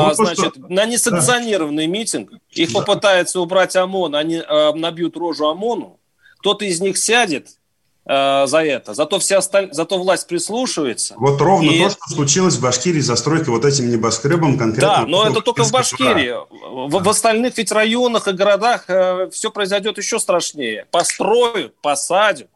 ну, 0.08 0.14
значит, 0.14 0.54
что... 0.54 0.68
на 0.68 0.84
несанкционированный 0.84 1.86
да. 1.86 1.92
митинг, 1.92 2.32
их 2.50 2.72
да. 2.72 2.80
попытаются 2.80 3.40
убрать 3.40 3.74
ОМОН, 3.76 4.14
они 4.14 4.42
а, 4.46 4.72
набьют 4.74 5.16
рожу 5.16 5.46
ОМОНу, 5.46 5.98
кто-то 6.38 6.64
из 6.64 6.80
них 6.80 6.98
сядет, 6.98 7.48
Э, 8.06 8.46
за 8.46 8.64
это. 8.64 8.94
Зато, 8.94 9.18
все 9.18 9.36
осталь... 9.36 9.68
Зато 9.72 9.98
власть 9.98 10.26
прислушивается. 10.26 11.14
Вот 11.16 11.40
ровно 11.40 11.70
и... 11.70 11.84
то, 11.84 11.90
что 11.90 12.00
случилось 12.08 12.56
в 12.56 12.62
Башкирии 12.62 13.00
застройка 13.00 13.50
вот 13.50 13.64
этим 13.64 13.88
небоскребом 13.90 14.58
конкретно. 14.58 15.02
Да, 15.02 15.06
но 15.06 15.28
это 15.28 15.40
только 15.42 15.62
в 15.64 15.70
Башкирии. 15.70 16.34
В, 16.88 17.02
в 17.02 17.08
остальных 17.08 17.56
ведь 17.56 17.70
районах 17.70 18.26
и 18.26 18.32
городах 18.32 18.84
э, 18.88 19.28
все 19.30 19.50
произойдет 19.50 19.98
еще 19.98 20.18
страшнее. 20.18 20.86
Построят, 20.90 21.80
посадят. 21.82 22.48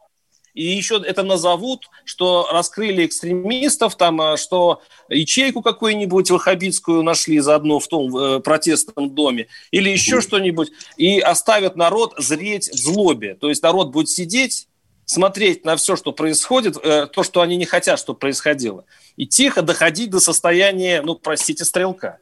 И 0.55 0.63
еще 0.63 1.03
это 1.05 1.21
назовут, 1.21 1.89
что 2.05 2.47
раскрыли 2.51 3.05
экстремистов, 3.05 3.95
там, 3.97 4.21
э, 4.21 4.37
что 4.37 4.81
ячейку 5.09 5.61
какую-нибудь 5.61 6.31
ваххабитскую 6.31 7.03
нашли 7.03 7.39
заодно 7.39 7.79
в 7.79 7.87
том 7.87 8.15
э, 8.17 8.39
протестном 8.39 9.13
доме, 9.13 9.47
или 9.71 9.89
еще 9.89 10.21
что-нибудь, 10.21 10.71
и 10.97 11.19
оставят 11.19 11.75
народ 11.75 12.13
зреть 12.17 12.69
в 12.69 12.77
злобе. 12.77 13.35
То 13.35 13.49
есть 13.49 13.61
народ 13.61 13.91
будет 13.91 14.09
сидеть 14.09 14.67
смотреть 15.05 15.65
на 15.65 15.75
все, 15.75 15.95
что 15.95 16.13
происходит, 16.13 16.77
э, 16.81 17.07
то, 17.07 17.23
что 17.23 17.41
они 17.41 17.57
не 17.57 17.65
хотят, 17.65 17.99
чтобы 17.99 18.17
происходило, 18.17 18.85
и 19.17 19.27
тихо 19.27 19.61
доходить 19.61 20.09
до 20.09 20.19
состояния, 20.19 21.01
ну, 21.01 21.15
простите, 21.15 21.65
стрелка. 21.65 22.19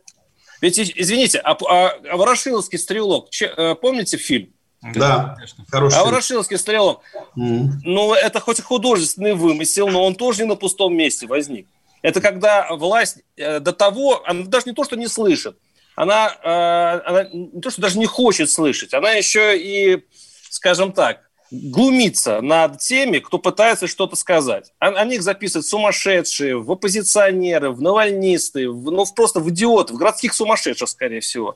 Ведь, 0.59 0.79
извините, 0.79 1.39
а, 1.39 1.51
а, 1.51 1.89
а 1.89 2.17
Ворошиловский 2.17 2.79
стрелок, 2.79 3.29
че, 3.29 3.45
э, 3.45 3.75
помните 3.75 4.17
фильм? 4.17 4.53
Да, 4.93 5.37
хороший. 5.71 5.99
А 5.99 6.03
Ворошиловский 6.03 6.57
стрелок, 6.57 7.01
mm. 7.37 7.67
ну, 7.83 8.13
это 8.13 8.39
хоть 8.39 8.61
художественный 8.61 9.33
вымысел, 9.33 9.87
но 9.87 10.03
он 10.05 10.15
тоже 10.15 10.43
не 10.43 10.49
на 10.49 10.55
пустом 10.55 10.95
месте 10.95 11.25
возник. 11.25 11.67
Это 12.01 12.19
когда 12.19 12.67
власть 12.71 13.19
э, 13.37 13.59
до 13.59 13.71
того, 13.71 14.23
она 14.25 14.43
даже 14.43 14.65
не 14.67 14.73
то, 14.73 14.83
что 14.83 14.97
не 14.97 15.07
слышит, 15.07 15.57
она, 15.95 16.35
э, 16.43 17.09
она 17.09 17.23
не 17.31 17.61
то, 17.61 17.69
что 17.69 17.81
даже 17.81 17.97
не 17.97 18.05
хочет 18.05 18.49
слышать, 18.49 18.93
она 18.93 19.11
еще 19.11 19.57
и, 19.57 20.03
скажем 20.49 20.91
так, 20.91 21.29
глумиться 21.53 22.41
над 22.41 22.79
теми, 22.79 23.19
кто 23.19 23.37
пытается 23.37 23.87
что-то 23.87 24.15
сказать. 24.15 24.73
О, 24.79 24.87
о 24.87 25.05
них 25.05 25.21
записывают 25.21 25.67
сумасшедшие, 25.67 26.57
в 26.57 26.71
оппозиционеры, 26.71 27.69
в 27.69 27.81
навальнисты, 27.81 28.69
в, 28.69 28.91
ну 28.91 29.05
просто 29.15 29.39
в 29.39 29.49
идиоты, 29.49 29.93
в 29.93 29.97
городских 29.97 30.33
сумасшедших, 30.33 30.89
скорее 30.89 31.19
всего. 31.19 31.55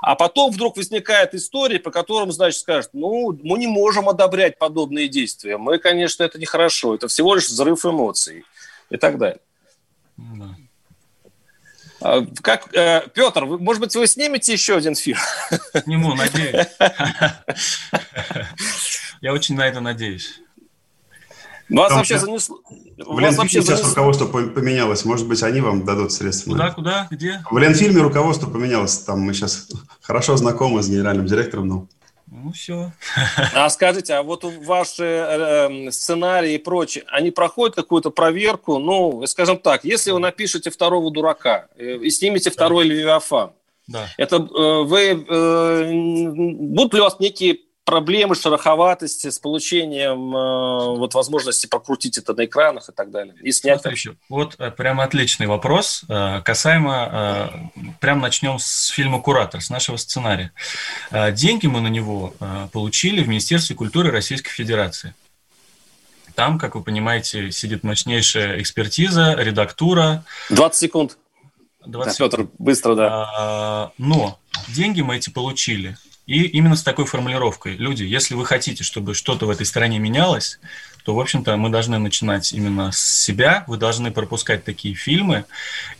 А 0.00 0.14
потом 0.14 0.50
вдруг 0.50 0.78
возникает 0.78 1.34
история, 1.34 1.78
по 1.78 1.90
которым, 1.90 2.32
значит, 2.32 2.60
скажут, 2.60 2.90
ну, 2.94 3.38
мы 3.42 3.58
не 3.58 3.66
можем 3.66 4.08
одобрять 4.08 4.58
подобные 4.58 5.08
действия. 5.08 5.58
Мы, 5.58 5.78
конечно, 5.78 6.24
это 6.24 6.38
нехорошо, 6.38 6.94
это 6.94 7.08
всего 7.08 7.34
лишь 7.34 7.48
взрыв 7.48 7.84
эмоций 7.84 8.44
и 8.88 8.96
так 8.96 9.18
далее. 9.18 9.40
Да. 10.16 10.56
А, 12.00 12.26
как, 12.42 12.74
э, 12.74 13.02
Петр, 13.14 13.44
вы, 13.44 13.58
может 13.58 13.80
быть, 13.80 13.96
вы 13.96 14.06
снимете 14.06 14.52
еще 14.52 14.76
один 14.76 14.94
фильм? 14.94 15.18
Сниму, 15.84 16.14
надеюсь. 16.14 16.66
Я 19.24 19.32
очень 19.32 19.56
на 19.56 19.66
это 19.66 19.80
надеюсь. 19.80 20.38
Вас 21.70 21.88
Там 21.88 21.96
вообще 21.96 22.18
занесло... 22.18 22.60
В 22.98 23.18
Ленфильме 23.18 23.48
сейчас 23.48 23.64
занесло... 23.64 23.88
руководство 23.88 24.26
поменялось. 24.26 25.06
Может 25.06 25.26
быть, 25.26 25.42
они 25.42 25.62
вам 25.62 25.86
дадут 25.86 26.12
средства. 26.12 26.50
Куда, 26.50 26.70
куда, 26.72 27.08
где? 27.10 27.42
В 27.50 27.56
Ленфильме 27.56 28.02
руководство 28.02 28.50
поменялось. 28.50 28.98
Там 28.98 29.20
мы 29.20 29.32
сейчас 29.32 29.70
хорошо 30.02 30.36
знакомы 30.36 30.82
с 30.82 30.90
генеральным 30.90 31.24
директором. 31.24 31.68
Но... 31.68 31.86
Ну, 32.26 32.52
все. 32.52 32.92
А 33.54 33.70
скажите, 33.70 34.12
а 34.12 34.22
вот 34.22 34.44
ваши 34.44 35.04
э, 35.04 35.90
сценарии 35.90 36.56
и 36.56 36.58
прочее, 36.58 37.04
они 37.08 37.30
проходят 37.30 37.74
какую-то 37.74 38.10
проверку? 38.10 38.76
Ну, 38.78 39.24
скажем 39.26 39.56
так, 39.56 39.86
если 39.86 40.10
вы 40.10 40.18
напишете 40.18 40.68
второго 40.68 41.10
дурака 41.10 41.68
э, 41.76 41.96
и 41.96 42.10
снимете 42.10 42.50
да. 42.50 42.54
второй 42.54 42.84
Левиафан, 42.84 43.52
да. 43.86 44.06
это 44.18 44.36
э, 44.36 44.82
вы 44.82 45.24
э, 45.26 45.92
будут 46.74 46.92
ли 46.92 47.00
у 47.00 47.04
вас 47.04 47.18
некие 47.20 47.60
проблемы, 47.84 48.34
шероховатости 48.34 49.30
с 49.30 49.38
получением 49.38 50.34
э, 50.34 50.98
вот 50.98 51.14
возможности 51.14 51.66
прокрутить 51.66 52.18
это 52.18 52.34
на 52.34 52.46
экранах 52.46 52.88
и 52.88 52.92
так 52.92 53.10
далее. 53.10 53.34
И 53.42 53.52
снять 53.52 53.82
Смотрите, 53.82 54.16
Вот 54.28 54.56
э, 54.58 54.70
прямо 54.70 55.04
отличный 55.04 55.46
вопрос. 55.46 56.04
Э, 56.08 56.40
касаемо, 56.42 57.70
э, 57.76 57.90
прям 58.00 58.20
начнем 58.20 58.58
с 58.58 58.88
фильма 58.88 59.20
«Куратор», 59.20 59.60
с 59.60 59.70
нашего 59.70 59.96
сценария. 59.96 60.52
Э, 61.10 61.30
деньги 61.32 61.66
мы 61.66 61.80
на 61.80 61.88
него 61.88 62.34
получили 62.72 63.22
в 63.22 63.28
Министерстве 63.28 63.76
культуры 63.76 64.10
Российской 64.10 64.50
Федерации. 64.50 65.14
Там, 66.34 66.58
как 66.58 66.74
вы 66.74 66.82
понимаете, 66.82 67.52
сидит 67.52 67.84
мощнейшая 67.84 68.60
экспертиза, 68.60 69.34
редактура. 69.38 70.24
20 70.50 70.78
секунд. 70.78 71.18
20 71.86 72.18
да, 72.18 72.24
Петр, 72.24 72.48
быстро, 72.58 72.94
да. 72.94 73.30
А, 73.36 73.92
но 73.98 74.38
деньги 74.68 75.02
мы 75.02 75.16
эти 75.16 75.30
получили 75.30 75.96
и 76.26 76.42
именно 76.42 76.76
с 76.76 76.82
такой 76.82 77.04
формулировкой. 77.04 77.76
Люди, 77.76 78.02
если 78.02 78.34
вы 78.34 78.46
хотите, 78.46 78.82
чтобы 78.82 79.14
что-то 79.14 79.46
в 79.46 79.50
этой 79.50 79.66
стране 79.66 79.98
менялось, 79.98 80.58
то, 81.04 81.14
в 81.14 81.20
общем-то, 81.20 81.56
мы 81.56 81.68
должны 81.68 81.98
начинать 81.98 82.52
именно 82.52 82.90
с 82.92 82.98
себя, 82.98 83.64
вы 83.66 83.76
должны 83.76 84.10
пропускать 84.10 84.64
такие 84.64 84.94
фильмы, 84.94 85.44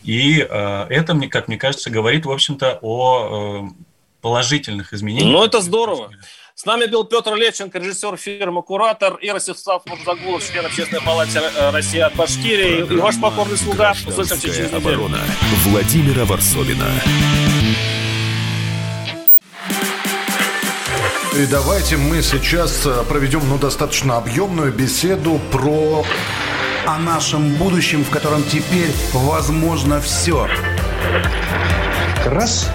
и 0.03 0.39
э, 0.39 0.87
это, 0.89 1.15
мне, 1.15 1.29
как 1.29 1.49
мне 1.49 1.59
кажется, 1.59 1.91
говорит, 1.91 2.25
в 2.25 2.31
общем-то, 2.31 2.79
о 2.81 3.69
э, 3.69 3.85
положительных 4.23 4.95
изменениях. 4.95 5.31
Ну, 5.31 5.45
это 5.45 5.61
здорово. 5.61 6.11
С 6.55 6.65
нами 6.65 6.87
был 6.87 7.05
Петр 7.05 7.35
Левченко, 7.35 7.79
режиссер 7.79 8.17
фирмы 8.17 8.63
«Куратор», 8.63 9.17
и 9.17 9.29
Ростислав 9.29 9.85
Мурзагулов, 9.87 10.49
член 10.49 10.65
Общественной 10.65 11.03
палаты 11.03 11.39
э, 11.39 11.71
России 11.71 12.01
от 12.01 12.15
Башкирии, 12.15 12.79
и 12.91 12.97
ваш 12.97 13.21
покорный 13.21 13.59
слуга. 13.59 13.93
Услышимся 14.07 14.41
через 14.41 14.71
неделю. 14.71 14.77
оборона 14.77 15.21
Владимира 15.67 16.25
Варсовина. 16.25 16.89
И 21.37 21.47
давайте 21.47 21.97
мы 21.97 22.23
сейчас 22.23 22.87
э, 22.87 23.03
проведем 23.09 23.41
ну, 23.49 23.59
достаточно 23.59 24.19
объемную 24.19 24.73
беседу 24.73 25.41
про... 25.51 26.05
О 26.87 26.99
нашем 26.99 27.55
будущем, 27.55 28.05
в 28.05 28.11
котором 28.11 28.45
теперь 28.45 28.93
возможно 29.13 30.01
все. 30.01 30.49
Раз 32.25 32.71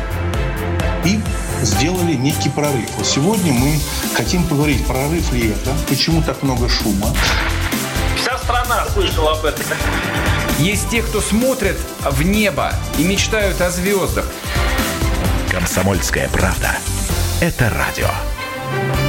и 1.06 1.22
сделали 1.62 2.16
некий 2.16 2.50
прорыв. 2.50 2.90
Вот 2.98 3.08
сегодня 3.08 3.54
мы 3.54 3.80
хотим 4.14 4.44
поговорить, 4.44 4.86
прорыв 4.86 5.32
ли 5.32 5.52
это, 5.52 5.72
почему 5.88 6.22
так 6.22 6.44
много 6.44 6.68
шума. 6.68 7.16
Вся 8.18 8.38
страна 8.40 8.86
слышала 8.88 9.38
об 9.38 9.46
этом. 9.46 9.64
Есть 10.58 10.90
те, 10.90 11.02
кто 11.02 11.22
смотрят 11.22 11.78
в 12.02 12.24
небо 12.24 12.74
и 12.98 13.06
мечтают 13.06 13.62
о 13.62 13.70
звездах. 13.70 14.26
Комсомольская 15.50 16.28
правда. 16.28 16.76
Это 17.40 17.70
радио. 17.70 18.10
Thank 18.72 19.00
you. 19.00 19.09